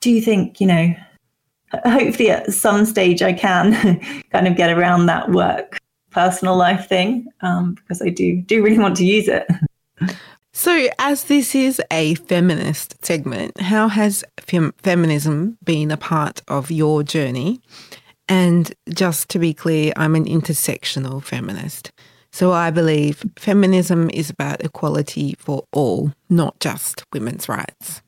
do 0.00 0.20
think 0.20 0.60
you 0.60 0.66
know 0.66 0.94
hopefully 1.84 2.30
at 2.30 2.52
some 2.52 2.84
stage 2.84 3.22
i 3.22 3.32
can 3.32 3.72
kind 4.30 4.46
of 4.46 4.56
get 4.56 4.70
around 4.70 5.06
that 5.06 5.30
work 5.30 5.78
personal 6.10 6.56
life 6.56 6.88
thing 6.88 7.26
um, 7.40 7.74
because 7.74 8.02
i 8.02 8.08
do 8.08 8.40
do 8.42 8.62
really 8.62 8.78
want 8.78 8.96
to 8.96 9.06
use 9.06 9.28
it 9.28 9.46
So, 10.54 10.88
as 10.98 11.24
this 11.24 11.54
is 11.54 11.80
a 11.90 12.14
feminist 12.14 13.02
segment, 13.04 13.58
how 13.58 13.88
has 13.88 14.22
fem- 14.38 14.74
feminism 14.82 15.56
been 15.64 15.90
a 15.90 15.96
part 15.96 16.42
of 16.46 16.70
your 16.70 17.02
journey? 17.02 17.60
And 18.28 18.72
just 18.90 19.30
to 19.30 19.38
be 19.38 19.54
clear, 19.54 19.94
I'm 19.96 20.14
an 20.14 20.26
intersectional 20.26 21.22
feminist. 21.22 21.90
So, 22.32 22.52
I 22.52 22.70
believe 22.70 23.24
feminism 23.38 24.10
is 24.10 24.28
about 24.28 24.62
equality 24.62 25.36
for 25.38 25.64
all, 25.72 26.12
not 26.28 26.60
just 26.60 27.04
women's 27.14 27.48
rights. 27.48 28.02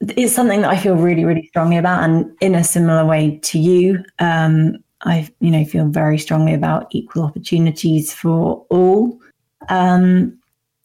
it's 0.00 0.34
something 0.34 0.62
that 0.62 0.70
I 0.70 0.78
feel 0.78 0.96
really, 0.96 1.26
really 1.26 1.46
strongly 1.48 1.76
about, 1.76 2.02
and 2.02 2.34
in 2.40 2.54
a 2.54 2.64
similar 2.64 3.04
way 3.04 3.38
to 3.42 3.58
you, 3.58 4.02
um, 4.18 4.76
I, 5.02 5.28
you 5.40 5.50
know, 5.50 5.66
feel 5.66 5.88
very 5.88 6.16
strongly 6.16 6.54
about 6.54 6.86
equal 6.90 7.22
opportunities 7.22 8.14
for 8.14 8.64
all. 8.70 9.20
Um, 9.68 10.39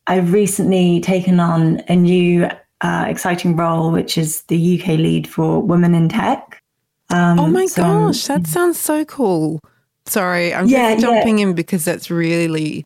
I've 0.07 0.33
recently 0.33 0.99
taken 1.01 1.39
on 1.39 1.81
a 1.87 1.95
new 1.95 2.47
uh, 2.81 3.05
exciting 3.07 3.55
role, 3.55 3.91
which 3.91 4.17
is 4.17 4.43
the 4.43 4.79
UK 4.79 4.89
lead 4.99 5.27
for 5.27 5.61
Women 5.61 5.95
in 5.95 6.09
Tech. 6.09 6.61
Um, 7.09 7.39
oh 7.39 7.47
my 7.47 7.65
so, 7.65 7.81
gosh, 7.81 8.25
that 8.25 8.47
sounds 8.47 8.79
so 8.79 9.05
cool. 9.05 9.59
Sorry, 10.05 10.53
I'm 10.53 10.67
yeah, 10.67 10.93
just 10.93 11.01
jumping 11.01 11.39
yeah. 11.39 11.47
in 11.47 11.53
because 11.53 11.85
that's 11.85 12.11
really, 12.11 12.85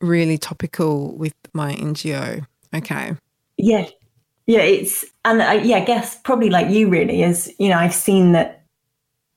really 0.00 0.36
topical 0.36 1.16
with 1.16 1.34
my 1.54 1.74
NGO. 1.74 2.44
Okay. 2.74 3.14
Yeah, 3.56 3.88
yeah, 4.46 4.60
it's 4.60 5.04
and 5.24 5.42
I, 5.42 5.54
yeah, 5.54 5.76
I 5.76 5.84
guess 5.84 6.18
probably 6.20 6.50
like 6.50 6.70
you 6.70 6.88
really 6.88 7.22
is. 7.22 7.52
You 7.58 7.70
know, 7.70 7.78
I've 7.78 7.94
seen 7.94 8.32
that. 8.32 8.56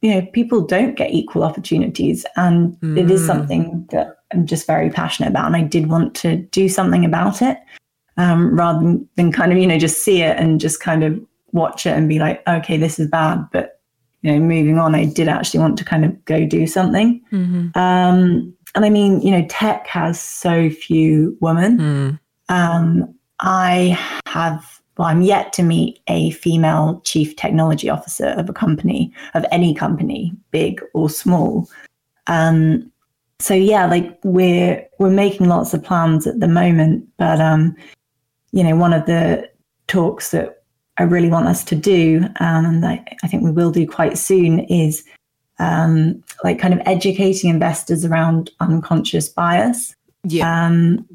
You 0.01 0.15
know, 0.15 0.25
people 0.33 0.61
don't 0.61 0.95
get 0.95 1.11
equal 1.11 1.43
opportunities, 1.43 2.25
and 2.35 2.75
mm. 2.79 2.97
it 2.97 3.11
is 3.11 3.21
mm. 3.21 3.27
something 3.27 3.87
that 3.91 4.20
I'm 4.33 4.45
just 4.45 4.67
very 4.67 4.89
passionate 4.89 5.29
about, 5.29 5.47
and 5.47 5.55
I 5.55 5.61
did 5.61 5.87
want 5.87 6.15
to 6.15 6.37
do 6.37 6.69
something 6.69 7.05
about 7.05 7.41
it, 7.41 7.57
um, 8.17 8.57
rather 8.57 8.79
than, 8.79 9.09
than 9.15 9.31
kind 9.31 9.51
of 9.51 9.57
you 9.57 9.67
know 9.67 9.79
just 9.79 10.03
see 10.03 10.21
it 10.21 10.37
and 10.37 10.59
just 10.59 10.79
kind 10.79 11.03
of 11.03 11.19
watch 11.53 11.85
it 11.85 11.97
and 11.97 12.07
be 12.07 12.19
like, 12.19 12.41
okay, 12.47 12.77
this 12.77 12.99
is 12.99 13.07
bad, 13.07 13.45
but 13.51 13.81
you 14.21 14.31
know, 14.31 14.39
moving 14.39 14.77
on, 14.77 14.95
I 14.95 15.05
did 15.05 15.27
actually 15.27 15.59
want 15.59 15.77
to 15.77 15.85
kind 15.85 16.05
of 16.05 16.25
go 16.25 16.45
do 16.45 16.67
something. 16.67 17.21
Mm-hmm. 17.31 17.77
Um, 17.77 18.53
and 18.75 18.85
I 18.85 18.89
mean, 18.89 19.21
you 19.21 19.31
know, 19.31 19.45
tech 19.49 19.87
has 19.87 20.19
so 20.19 20.69
few 20.69 21.37
women. 21.41 21.77
Mm. 21.77 22.19
Um, 22.49 23.15
I 23.39 23.99
have, 24.27 24.81
well, 24.97 25.07
I'm 25.07 25.23
yet 25.23 25.51
to 25.53 25.63
meet 25.63 25.99
a 26.07 26.31
female 26.31 27.01
chief 27.03 27.35
technology 27.35 27.89
officer 27.89 28.27
of 28.27 28.49
a 28.49 28.53
company, 28.53 29.11
of 29.33 29.45
any 29.51 29.73
company, 29.73 30.33
big 30.51 30.81
or 30.93 31.09
small. 31.09 31.67
Um, 32.27 32.91
so 33.41 33.53
yeah, 33.53 33.85
like 33.87 34.19
we're 34.23 34.85
we're 34.99 35.09
making 35.09 35.47
lots 35.47 35.73
of 35.73 35.83
plans 35.83 36.27
at 36.27 36.39
the 36.39 36.47
moment, 36.47 37.07
but 37.17 37.41
um, 37.41 37.75
you 38.51 38.63
know, 38.63 38.75
one 38.75 38.93
of 38.93 39.05
the 39.05 39.49
talks 39.87 40.31
that 40.31 40.63
I 40.97 41.03
really 41.03 41.29
want 41.29 41.47
us 41.47 41.63
to 41.65 41.75
do, 41.75 42.25
um, 42.39 42.65
and 42.65 42.85
I, 42.85 43.03
I, 43.23 43.27
think 43.27 43.43
we 43.43 43.51
will 43.51 43.71
do 43.71 43.87
quite 43.87 44.17
soon, 44.17 44.59
is 44.61 45.03
um, 45.59 46.23
like 46.43 46.59
kind 46.59 46.73
of 46.73 46.81
educating 46.85 47.49
investors 47.49 48.05
around 48.05 48.51
unconscious 48.59 49.27
bias. 49.27 49.95
Yeah. 50.23 50.65
Um, 50.65 51.07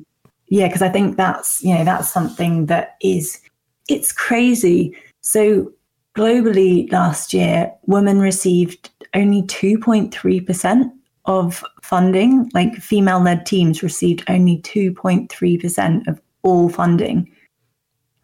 yeah, 0.49 0.67
because 0.67 0.83
I 0.83 0.89
think 0.89 1.17
that's 1.17 1.63
you 1.63 1.75
know 1.75 1.85
that's 1.85 2.11
something 2.11 2.67
that 2.67 2.97
is 3.03 3.41
it's 3.89 4.13
crazy. 4.13 4.97
So 5.21 5.73
globally 6.17 6.91
last 6.91 7.33
year, 7.33 7.73
women 7.87 8.19
received 8.19 8.91
only 9.15 9.43
2.3% 9.43 10.91
of 11.27 11.65
funding. 11.83 12.51
Like 12.55 12.77
female-led 12.77 13.47
teams 13.47 13.83
received 13.83 14.25
only 14.29 14.59
2.3% 14.59 16.07
of 16.09 16.21
all 16.43 16.69
funding. 16.69 17.31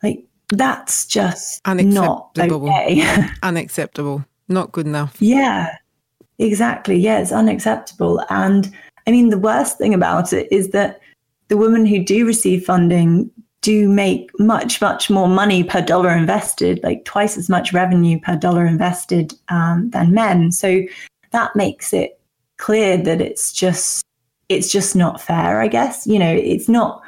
Like 0.02 0.24
that's 0.48 1.06
just 1.06 1.60
not 1.66 2.30
okay. 2.38 3.26
unacceptable. 3.42 4.24
Not 4.48 4.72
good 4.72 4.86
enough. 4.86 5.16
Yeah, 5.20 5.74
exactly. 6.38 6.96
Yeah, 6.96 7.20
it's 7.20 7.32
unacceptable. 7.32 8.24
And 8.28 8.72
I 9.06 9.10
mean, 9.10 9.30
the 9.30 9.38
worst 9.38 9.78
thing 9.78 9.94
about 9.94 10.32
it 10.32 10.50
is 10.50 10.70
that 10.70 11.00
the 11.48 11.56
women 11.56 11.86
who 11.86 12.04
do 12.04 12.26
receive 12.26 12.64
funding 12.64 13.30
do 13.62 13.88
make 13.88 14.30
much, 14.38 14.80
much 14.80 15.08
more 15.08 15.28
money 15.28 15.62
per 15.62 15.80
dollar 15.80 16.10
invested, 16.10 16.80
like 16.82 17.04
twice 17.04 17.36
as 17.36 17.48
much 17.48 17.72
revenue 17.72 18.18
per 18.20 18.36
dollar 18.36 18.66
invested 18.66 19.34
um, 19.48 19.88
than 19.90 20.12
men. 20.12 20.50
So 20.50 20.82
that 21.30 21.54
makes 21.54 21.92
it 21.92 22.18
clear 22.62 22.96
that 22.96 23.20
it's 23.20 23.52
just 23.52 24.04
it's 24.48 24.70
just 24.70 24.94
not 24.94 25.20
fair. 25.20 25.60
I 25.60 25.66
guess 25.68 26.06
you 26.06 26.18
know 26.18 26.32
it's 26.32 26.68
not 26.68 27.02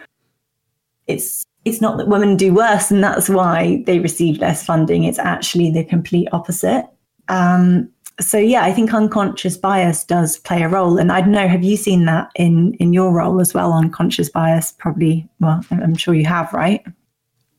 it's 1.07 1.45
it's 1.65 1.81
not 1.81 1.97
that 1.97 2.09
women 2.09 2.37
do 2.37 2.53
worse 2.53 2.91
and 2.91 3.03
that's 3.03 3.29
why 3.29 3.83
they 3.87 4.01
receive 4.01 4.39
less 4.39 4.67
funding. 4.67 5.05
It's 5.05 5.19
actually 5.19 5.71
the 5.71 5.85
complete 5.85 6.29
opposite. 6.33 6.87
Um, 7.29 7.89
so 8.21 8.37
yeah, 8.37 8.65
I 8.65 8.73
think 8.73 8.93
unconscious 8.93 9.57
bias 9.57 10.05
does 10.05 10.39
play 10.39 10.63
a 10.63 10.69
role. 10.69 10.99
And 10.99 11.13
I 11.13 11.21
don't 11.21 11.31
know, 11.31 11.49
have 11.49 11.63
you 11.63 11.77
seen 11.77 12.05
that 12.07 12.31
in 12.35 12.75
in 12.75 12.93
your 12.93 13.13
role 13.13 13.41
as 13.41 13.55
well? 13.55 13.73
Unconscious 13.73 14.29
bias, 14.29 14.73
probably. 14.73 15.29
Well, 15.41 15.65
I'm 15.71 15.95
sure 15.95 16.15
you 16.15 16.27
have, 16.27 16.53
right? 16.53 16.85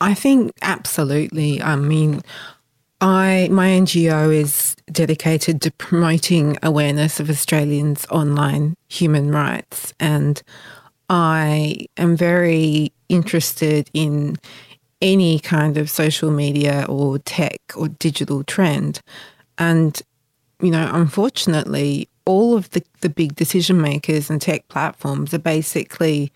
I 0.02 0.14
think 0.14 0.52
absolutely. 0.62 1.62
I 1.62 1.78
mean, 1.78 2.22
I 3.06 3.50
my 3.52 3.68
NGO 3.68 4.34
is 4.34 4.76
dedicated 4.92 5.62
to 5.62 5.72
promoting 5.74 6.58
awareness 6.64 7.20
of 7.20 7.30
Australians' 7.30 8.08
online 8.10 8.76
human 8.88 9.30
rights, 9.30 9.94
and 10.00 10.42
I 11.08 11.86
am 11.98 12.18
very 12.18 12.92
interested 13.08 13.92
in 13.94 14.38
any 15.04 15.38
kind 15.38 15.78
of 15.78 15.88
social 15.88 16.32
media 16.32 16.84
or 16.90 17.20
tech 17.20 17.60
or 17.76 17.90
digital 17.90 18.44
trend. 18.44 19.02
And, 19.60 20.02
you 20.60 20.72
know, 20.72 20.90
unfortunately, 20.92 22.10
all 22.26 22.58
of 22.58 22.72
the, 22.72 22.84
the 23.02 23.10
big 23.10 23.36
decision 23.36 23.80
makers 23.80 24.32
and 24.32 24.42
tech 24.42 24.68
platforms 24.68 25.32
are 25.32 25.38
basically 25.40 26.32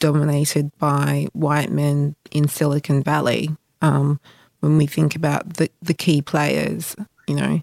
dominated 0.00 0.76
by 0.78 1.28
white 1.32 1.70
men 1.70 2.16
in 2.32 2.48
Silicon 2.48 3.04
Valley 3.04 3.50
um, 3.82 4.18
when 4.60 4.76
we 4.76 4.86
think 4.86 5.14
about 5.16 5.54
the, 5.54 5.70
the 5.82 5.94
key 5.94 6.22
players, 6.22 6.96
you 7.26 7.34
know. 7.34 7.60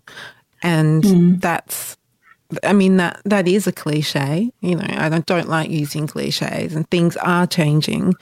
And 0.61 1.03
mm. 1.03 1.41
that's 1.41 1.97
I 2.63 2.73
mean 2.73 2.97
that 2.97 3.21
that 3.25 3.47
is 3.47 3.67
a 3.67 3.71
cliche. 3.71 4.51
You 4.61 4.75
know, 4.75 4.87
I 4.87 5.09
don't, 5.09 5.25
don't 5.25 5.49
like 5.49 5.69
using 5.69 6.07
cliches, 6.07 6.75
and 6.75 6.89
things 6.89 7.17
are 7.17 7.47
changing, 7.47 8.13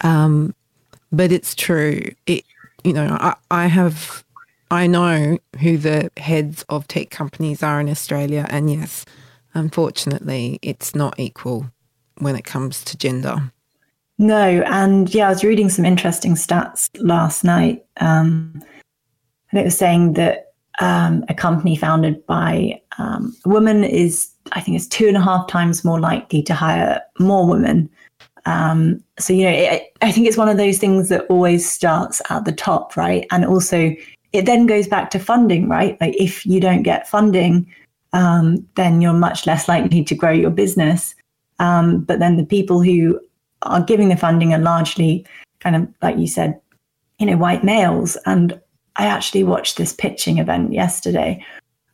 um, 0.00 0.54
but 1.12 1.32
it's 1.32 1.54
true. 1.54 2.10
It 2.26 2.44
you 2.84 2.92
know, 2.92 3.16
I, 3.20 3.34
I 3.50 3.66
have 3.66 4.24
I 4.70 4.86
know 4.86 5.38
who 5.60 5.78
the 5.78 6.10
heads 6.16 6.64
of 6.68 6.88
tech 6.88 7.10
companies 7.10 7.62
are 7.62 7.80
in 7.80 7.88
Australia, 7.88 8.46
and 8.48 8.70
yes, 8.70 9.04
unfortunately, 9.54 10.58
it's 10.62 10.94
not 10.94 11.18
equal 11.18 11.66
when 12.18 12.36
it 12.36 12.44
comes 12.44 12.84
to 12.84 12.96
gender. 12.96 13.52
No, 14.18 14.62
and 14.66 15.12
yeah, 15.14 15.26
I 15.26 15.30
was 15.30 15.44
reading 15.44 15.68
some 15.68 15.84
interesting 15.84 16.34
stats 16.34 16.88
last 16.98 17.44
night, 17.44 17.84
um, 18.00 18.62
and 19.50 19.60
it 19.60 19.64
was 19.64 19.78
saying 19.78 20.14
that 20.14 20.52
um, 20.80 21.24
a 21.28 21.34
company 21.34 21.76
founded 21.76 22.26
by 22.26 22.80
um, 22.98 23.36
a 23.44 23.48
woman 23.48 23.84
is, 23.84 24.28
I 24.52 24.60
think, 24.60 24.76
it's 24.76 24.88
two 24.88 25.06
and 25.06 25.16
a 25.16 25.20
half 25.22 25.46
times 25.48 25.84
more 25.84 26.00
likely 26.00 26.42
to 26.42 26.54
hire 26.54 27.00
more 27.20 27.46
women. 27.46 27.88
Um, 28.44 29.02
so, 29.18 29.32
you 29.32 29.44
know, 29.44 29.50
it, 29.50 29.92
I 30.02 30.10
think 30.10 30.26
it's 30.26 30.36
one 30.36 30.48
of 30.48 30.56
those 30.56 30.78
things 30.78 31.08
that 31.10 31.26
always 31.28 31.70
starts 31.70 32.22
at 32.30 32.44
the 32.44 32.52
top, 32.52 32.96
right? 32.96 33.26
And 33.30 33.44
also, 33.44 33.94
it 34.32 34.46
then 34.46 34.66
goes 34.66 34.88
back 34.88 35.10
to 35.10 35.18
funding, 35.18 35.68
right? 35.68 36.00
Like, 36.00 36.14
if 36.16 36.44
you 36.46 36.60
don't 36.60 36.82
get 36.82 37.08
funding, 37.08 37.72
um, 38.12 38.66
then 38.74 39.00
you're 39.00 39.12
much 39.12 39.46
less 39.46 39.68
likely 39.68 40.02
to 40.04 40.14
grow 40.14 40.32
your 40.32 40.50
business. 40.50 41.14
Um, 41.58 42.00
but 42.00 42.20
then 42.20 42.36
the 42.36 42.46
people 42.46 42.82
who 42.82 43.20
are 43.62 43.82
giving 43.82 44.08
the 44.08 44.16
funding 44.16 44.52
are 44.54 44.58
largely 44.58 45.26
kind 45.60 45.76
of, 45.76 45.88
like 46.02 46.16
you 46.16 46.26
said, 46.26 46.60
you 47.18 47.26
know, 47.26 47.36
white 47.36 47.64
males. 47.64 48.16
And 48.26 48.60
I 48.96 49.06
actually 49.06 49.44
watched 49.44 49.76
this 49.76 49.92
pitching 49.92 50.38
event 50.38 50.72
yesterday. 50.72 51.44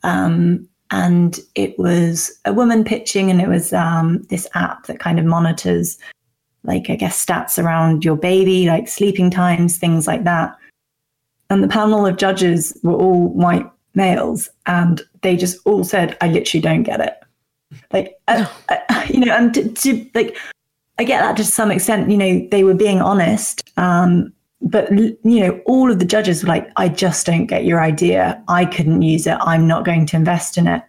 Um, 0.03 0.67
and 0.91 1.39
it 1.55 1.77
was 1.79 2.31
a 2.45 2.53
woman 2.53 2.83
pitching, 2.83 3.31
and 3.31 3.41
it 3.41 3.47
was 3.47 3.73
um, 3.73 4.21
this 4.29 4.47
app 4.53 4.85
that 4.85 4.99
kind 4.99 5.17
of 5.17 5.25
monitors, 5.25 5.97
like, 6.63 6.89
I 6.89 6.95
guess, 6.95 7.25
stats 7.25 7.61
around 7.61 8.05
your 8.05 8.15
baby, 8.15 8.67
like 8.67 8.87
sleeping 8.87 9.31
times, 9.31 9.77
things 9.77 10.05
like 10.05 10.23
that. 10.25 10.55
And 11.49 11.63
the 11.63 11.67
panel 11.67 12.05
of 12.05 12.17
judges 12.17 12.77
were 12.83 12.93
all 12.93 13.29
white 13.29 13.69
males, 13.95 14.49
and 14.67 15.01
they 15.21 15.35
just 15.35 15.57
all 15.65 15.83
said, 15.83 16.17
I 16.21 16.27
literally 16.27 16.61
don't 16.61 16.83
get 16.83 17.01
it. 17.01 17.17
Like, 17.91 18.19
uh, 18.27 18.45
uh, 18.69 19.05
you 19.09 19.25
know, 19.25 19.35
and 19.35 19.53
to, 19.55 19.69
to, 19.69 20.09
like, 20.13 20.37
I 20.97 21.03
get 21.03 21.21
that 21.21 21.37
to 21.37 21.43
some 21.43 21.71
extent, 21.71 22.09
you 22.09 22.17
know, 22.17 22.47
they 22.51 22.63
were 22.63 22.73
being 22.73 23.01
honest. 23.01 23.69
Um, 23.77 24.31
but 24.61 24.91
you 24.91 25.17
know 25.23 25.61
all 25.67 25.91
of 25.91 25.99
the 25.99 26.05
judges 26.05 26.41
were 26.41 26.49
like 26.49 26.71
i 26.77 26.89
just 26.89 27.25
don't 27.25 27.45
get 27.45 27.65
your 27.65 27.81
idea. 27.81 28.41
I 28.47 28.65
couldn't 28.65 29.03
use 29.03 29.27
it. 29.27 29.37
I'm 29.41 29.67
not 29.67 29.85
going 29.85 30.05
to 30.07 30.15
invest 30.15 30.57
in 30.57 30.65
it. 30.67 30.81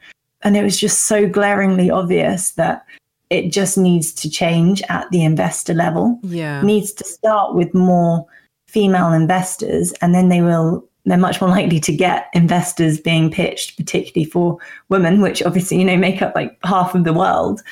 And 0.43 0.57
it 0.57 0.63
was 0.63 0.79
just 0.79 1.07
so 1.07 1.29
glaringly 1.29 1.91
obvious 1.91 2.53
that 2.53 2.87
it 3.31 3.53
just 3.53 3.77
needs 3.77 4.13
to 4.15 4.31
change 4.31 4.83
at 4.89 5.11
the 5.11 5.25
investor 5.25 5.75
level. 5.75 6.19
Yeah. 6.23 6.63
Needs 6.63 6.93
to 6.95 7.05
start 7.05 7.55
with 7.55 7.75
more 7.75 8.27
female 8.67 9.13
investors 9.13 9.93
and 10.01 10.15
then 10.15 10.29
they 10.29 10.43
will 10.43 10.85
they're 11.05 11.17
much 11.17 11.41
more 11.41 11.51
likely 11.51 11.79
to 11.79 11.95
get 11.95 12.29
investors 12.35 13.01
being 13.01 13.31
pitched 13.31 13.77
particularly 13.77 14.29
for 14.29 14.59
women 14.89 15.21
which 15.21 15.43
obviously 15.43 15.79
you 15.79 15.85
know 15.85 15.97
make 15.97 16.21
up 16.21 16.35
like 16.35 16.59
half 16.65 16.95
of 16.95 17.05
the 17.05 17.13
world 17.13 17.63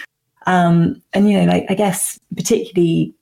um, 0.46 1.00
and 1.12 1.30
you 1.30 1.38
know 1.38 1.44
like 1.44 1.66
i 1.68 1.74
guess 1.74 2.18
particularly 2.36 3.14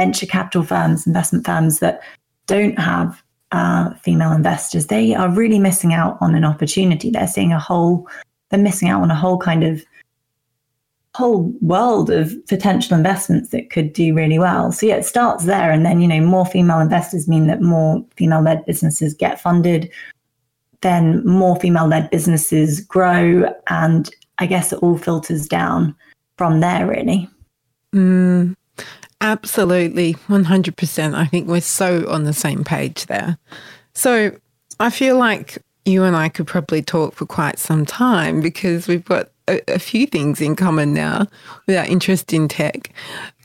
venture 0.00 0.24
capital 0.24 0.62
firms, 0.62 1.06
investment 1.06 1.44
firms 1.44 1.80
that 1.80 2.00
don't 2.46 2.78
have 2.78 3.22
uh, 3.52 3.92
female 3.96 4.32
investors, 4.32 4.86
they 4.86 5.14
are 5.14 5.28
really 5.28 5.58
missing 5.58 5.92
out 5.92 6.16
on 6.22 6.34
an 6.34 6.42
opportunity. 6.42 7.10
They're 7.10 7.26
seeing 7.26 7.52
a 7.52 7.58
whole, 7.58 8.08
they're 8.48 8.58
missing 8.58 8.88
out 8.88 9.02
on 9.02 9.10
a 9.10 9.14
whole 9.14 9.36
kind 9.36 9.62
of 9.62 9.84
whole 11.14 11.52
world 11.60 12.08
of 12.08 12.32
potential 12.46 12.96
investments 12.96 13.50
that 13.50 13.68
could 13.68 13.92
do 13.92 14.14
really 14.14 14.38
well. 14.38 14.72
So 14.72 14.86
yeah, 14.86 14.96
it 14.96 15.04
starts 15.04 15.44
there, 15.44 15.70
and 15.70 15.84
then 15.84 16.00
you 16.00 16.08
know 16.08 16.22
more 16.22 16.46
female 16.46 16.80
investors 16.80 17.28
mean 17.28 17.46
that 17.48 17.60
more 17.60 18.02
female-led 18.16 18.64
businesses 18.64 19.12
get 19.12 19.38
funded. 19.38 19.90
Then 20.80 21.22
more 21.26 21.56
female-led 21.56 22.08
businesses 22.08 22.80
grow, 22.80 23.52
and 23.66 24.08
I 24.38 24.46
guess 24.46 24.72
it 24.72 24.82
all 24.82 24.96
filters 24.96 25.46
down 25.46 25.94
from 26.40 26.60
there, 26.60 26.86
really. 26.86 27.28
Mm, 27.94 28.56
absolutely, 29.20 30.12
one 30.28 30.44
hundred 30.44 30.74
percent. 30.78 31.14
I 31.14 31.26
think 31.26 31.48
we're 31.48 31.60
so 31.60 32.08
on 32.08 32.24
the 32.24 32.32
same 32.32 32.64
page 32.64 33.04
there. 33.04 33.36
So 33.92 34.32
I 34.78 34.88
feel 34.88 35.18
like 35.18 35.58
you 35.84 36.02
and 36.02 36.16
I 36.16 36.30
could 36.30 36.46
probably 36.46 36.80
talk 36.80 37.14
for 37.14 37.26
quite 37.26 37.58
some 37.58 37.84
time 37.84 38.40
because 38.40 38.88
we've 38.88 39.04
got 39.04 39.28
a, 39.48 39.60
a 39.68 39.78
few 39.78 40.06
things 40.06 40.40
in 40.40 40.56
common 40.56 40.94
now 40.94 41.26
with 41.66 41.76
our 41.76 41.84
interest 41.84 42.32
in 42.32 42.48
tech. 42.48 42.90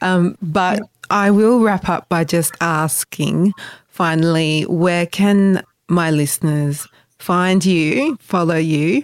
Um, 0.01 0.38
but 0.41 0.79
I 1.10 1.31
will 1.31 1.60
wrap 1.60 1.89
up 1.89 2.08
by 2.08 2.23
just 2.23 2.53
asking 2.62 3.51
finally, 3.89 4.63
where 4.67 5.05
can 5.05 5.65
my 5.89 6.12
listeners 6.12 6.88
find 7.25 7.65
you, 7.65 8.17
follow 8.21 8.55
you, 8.55 9.03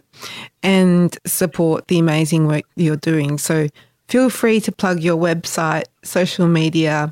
and 0.61 1.17
support 1.25 1.87
the 1.87 1.97
amazing 1.97 2.45
work 2.45 2.65
you're 2.75 2.95
doing? 2.95 3.39
So 3.39 3.67
feel 4.09 4.29
free 4.29 4.61
to 4.61 4.71
plug 4.71 5.01
your 5.01 5.17
website, 5.17 5.85
social 6.03 6.47
media, 6.47 7.11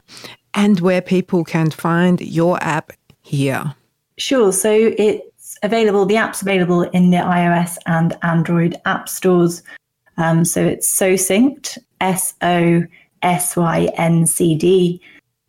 and 0.54 0.80
where 0.82 1.02
people 1.02 1.44
can 1.44 1.72
find 1.72 2.22
your 2.22 2.62
app 2.62 2.92
here. 3.24 3.74
Sure. 4.18 4.54
So 4.54 4.72
it's 4.72 5.58
available, 5.64 6.06
the 6.06 6.18
app's 6.18 6.44
available 6.44 6.84
in 6.84 7.10
the 7.10 7.18
iOS 7.18 7.78
and 7.88 8.16
Android 8.22 8.80
app 8.86 9.10
stores. 9.10 9.64
Um, 10.18 10.46
so 10.46 10.64
it's 10.64 10.88
So 10.88 11.14
Syncd, 11.14 11.80
S 12.02 12.36
O 12.44 12.84
S 13.24 13.56
Y 13.56 13.90
N 13.96 14.28
C 14.28 14.56
D. 14.56 15.02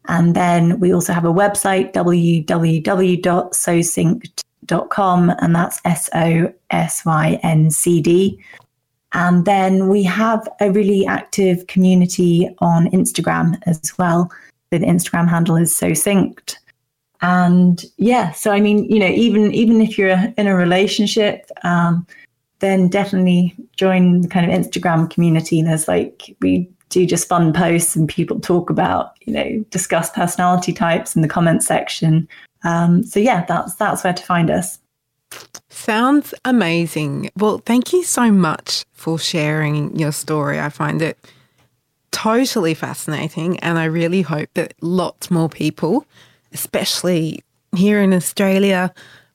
And 0.08 0.34
then 0.34 0.80
we 0.80 0.94
also 0.94 1.12
have 1.12 1.26
a 1.26 1.32
website, 1.32 1.92
www.sosyncd.com, 1.92 4.39
and 4.68 5.54
that's 5.54 5.80
S 5.84 6.08
O 6.14 6.52
S 6.70 7.04
Y 7.04 7.40
N 7.42 7.70
C 7.70 8.00
D. 8.00 8.38
And 9.12 9.44
then 9.44 9.88
we 9.88 10.04
have 10.04 10.48
a 10.60 10.70
really 10.70 11.04
active 11.06 11.66
community 11.66 12.48
on 12.58 12.90
Instagram 12.90 13.60
as 13.66 13.80
well. 13.98 14.30
The 14.70 14.78
Instagram 14.78 15.28
handle 15.28 15.56
is 15.56 15.74
So 15.74 15.90
Syncd. 15.90 16.56
And 17.22 17.84
yeah, 17.96 18.30
so 18.32 18.52
I 18.52 18.60
mean, 18.60 18.84
you 18.84 18.98
know, 18.98 19.08
even 19.08 19.52
even 19.52 19.80
if 19.80 19.98
you're 19.98 20.16
in 20.36 20.46
a 20.46 20.54
relationship, 20.54 21.50
um, 21.64 22.06
then 22.60 22.88
definitely 22.88 23.54
join 23.76 24.22
the 24.22 24.28
kind 24.28 24.50
of 24.50 24.56
Instagram 24.56 25.10
community. 25.10 25.60
There's 25.60 25.88
like 25.88 26.34
we 26.40 26.68
do 26.88 27.06
just 27.06 27.28
fun 27.28 27.52
posts 27.52 27.94
and 27.94 28.08
people 28.08 28.40
talk 28.40 28.70
about, 28.70 29.12
you 29.22 29.32
know, 29.32 29.64
discuss 29.70 30.10
personality 30.10 30.72
types 30.72 31.14
in 31.14 31.22
the 31.22 31.28
comment 31.28 31.62
section. 31.62 32.28
Um, 32.62 33.02
so 33.02 33.20
yeah, 33.20 33.44
that's 33.46 33.74
that's 33.74 34.04
where 34.04 34.12
to 34.12 34.22
find 34.22 34.50
us. 34.50 34.78
Sounds 35.68 36.34
amazing. 36.44 37.30
Well, 37.36 37.58
thank 37.58 37.92
you 37.92 38.02
so 38.02 38.30
much 38.30 38.84
for 38.92 39.18
sharing 39.18 39.96
your 39.96 40.12
story. 40.12 40.60
I 40.60 40.68
find 40.68 41.00
it 41.00 41.18
totally 42.10 42.74
fascinating, 42.74 43.58
and 43.60 43.78
I 43.78 43.84
really 43.84 44.22
hope 44.22 44.48
that 44.54 44.74
lots 44.80 45.30
more 45.30 45.48
people, 45.48 46.04
especially 46.52 47.42
here 47.74 48.00
in 48.00 48.12
Australia, 48.12 48.92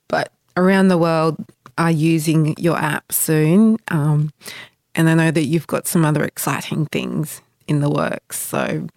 but 0.08 0.32
around 0.58 0.90
the 0.90 0.98
world, 0.98 1.38
are 1.78 1.92
using 1.92 2.56
your 2.58 2.78
app 2.78 3.12
soon. 3.12 3.78
Um, 3.90 4.32
and 4.94 5.10
I 5.10 5.14
know 5.14 5.32
that 5.32 5.46
you've 5.46 5.68
got 5.68 5.88
some 5.88 6.06
other 6.06 6.24
exciting 6.24 6.86
things 6.88 7.42
in 7.68 7.82
the 7.82 7.90
works. 7.90 8.40
So, 8.40 8.88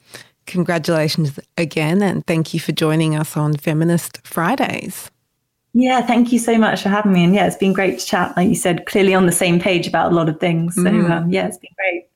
congratulations 0.49 1.39
again, 1.57 2.03
and 2.03 2.27
thank 2.27 2.53
you 2.53 2.59
for 2.59 2.73
joining 2.73 3.15
us 3.15 3.37
on 3.37 3.55
Feminist 3.55 4.27
Fridays. 4.27 5.11
Yeah, 5.75 6.01
thank 6.01 6.33
you 6.33 6.41
so 6.41 6.59
much 6.59 6.83
for 6.83 6.89
having 6.89 7.13
me. 7.13 7.23
And 7.23 7.35
yeah, 7.35 7.47
it's 7.47 7.57
been 7.57 7.73
great 7.73 8.01
to 8.01 8.05
chat. 8.05 8.37
Like 8.37 8.49
you 8.49 8.57
said, 8.57 8.87
clearly 8.87 9.15
on 9.15 9.27
the 9.27 9.33
same 9.33 9.61
page 9.61 9.87
about 9.87 10.11
a 10.11 10.15
lot 10.15 10.29
of 10.29 10.41
things. 10.41 10.75
So, 10.75 10.83
mm. 10.83 11.11
um, 11.11 11.31
yeah, 11.31 11.47
it's 11.47 11.59
been 11.59 11.71
great. 11.77 12.09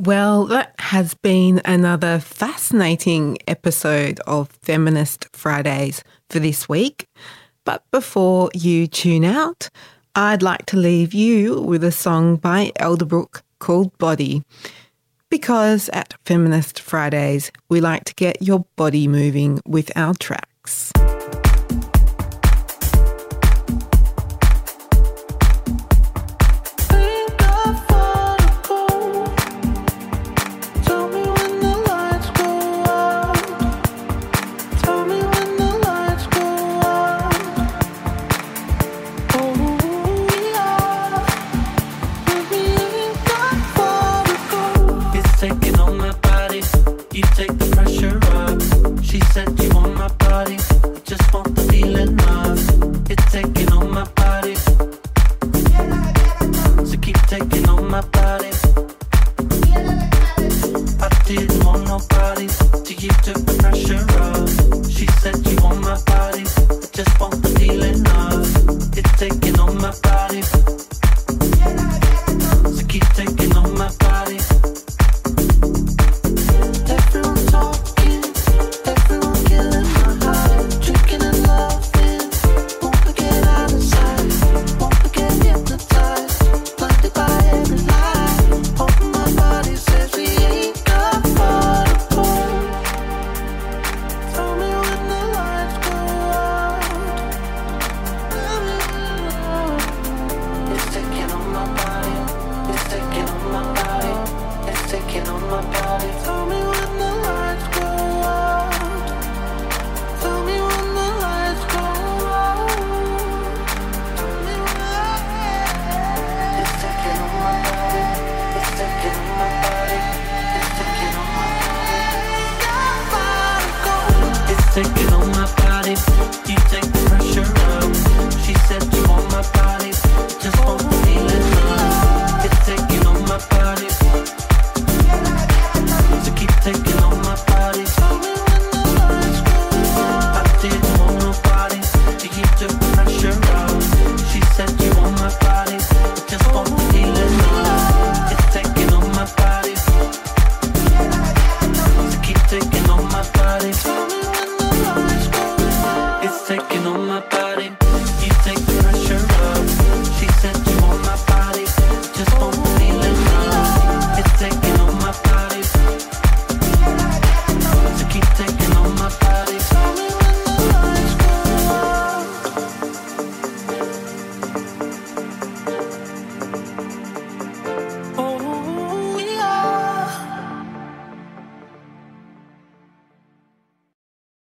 Well, 0.00 0.46
that 0.46 0.74
has 0.78 1.14
been 1.14 1.60
another 1.64 2.18
fascinating 2.18 3.38
episode 3.46 4.20
of 4.26 4.48
Feminist 4.62 5.26
Fridays 5.32 6.02
for 6.30 6.38
this 6.38 6.68
week. 6.68 7.08
But 7.64 7.82
before 7.90 8.50
you 8.54 8.86
tune 8.86 9.24
out, 9.24 9.68
I'd 10.14 10.42
like 10.42 10.66
to 10.66 10.76
leave 10.76 11.12
you 11.12 11.60
with 11.60 11.82
a 11.82 11.92
song 11.92 12.36
by 12.36 12.72
Elderbrook 12.78 13.42
called 13.58 13.96
Body. 13.98 14.44
Because 15.30 15.88
at 15.92 16.14
Feminist 16.24 16.80
Fridays, 16.80 17.50
we 17.68 17.80
like 17.80 18.04
to 18.04 18.14
get 18.14 18.42
your 18.42 18.66
body 18.76 19.08
moving 19.08 19.60
with 19.66 19.90
our 19.96 20.14
tracks. 20.14 20.92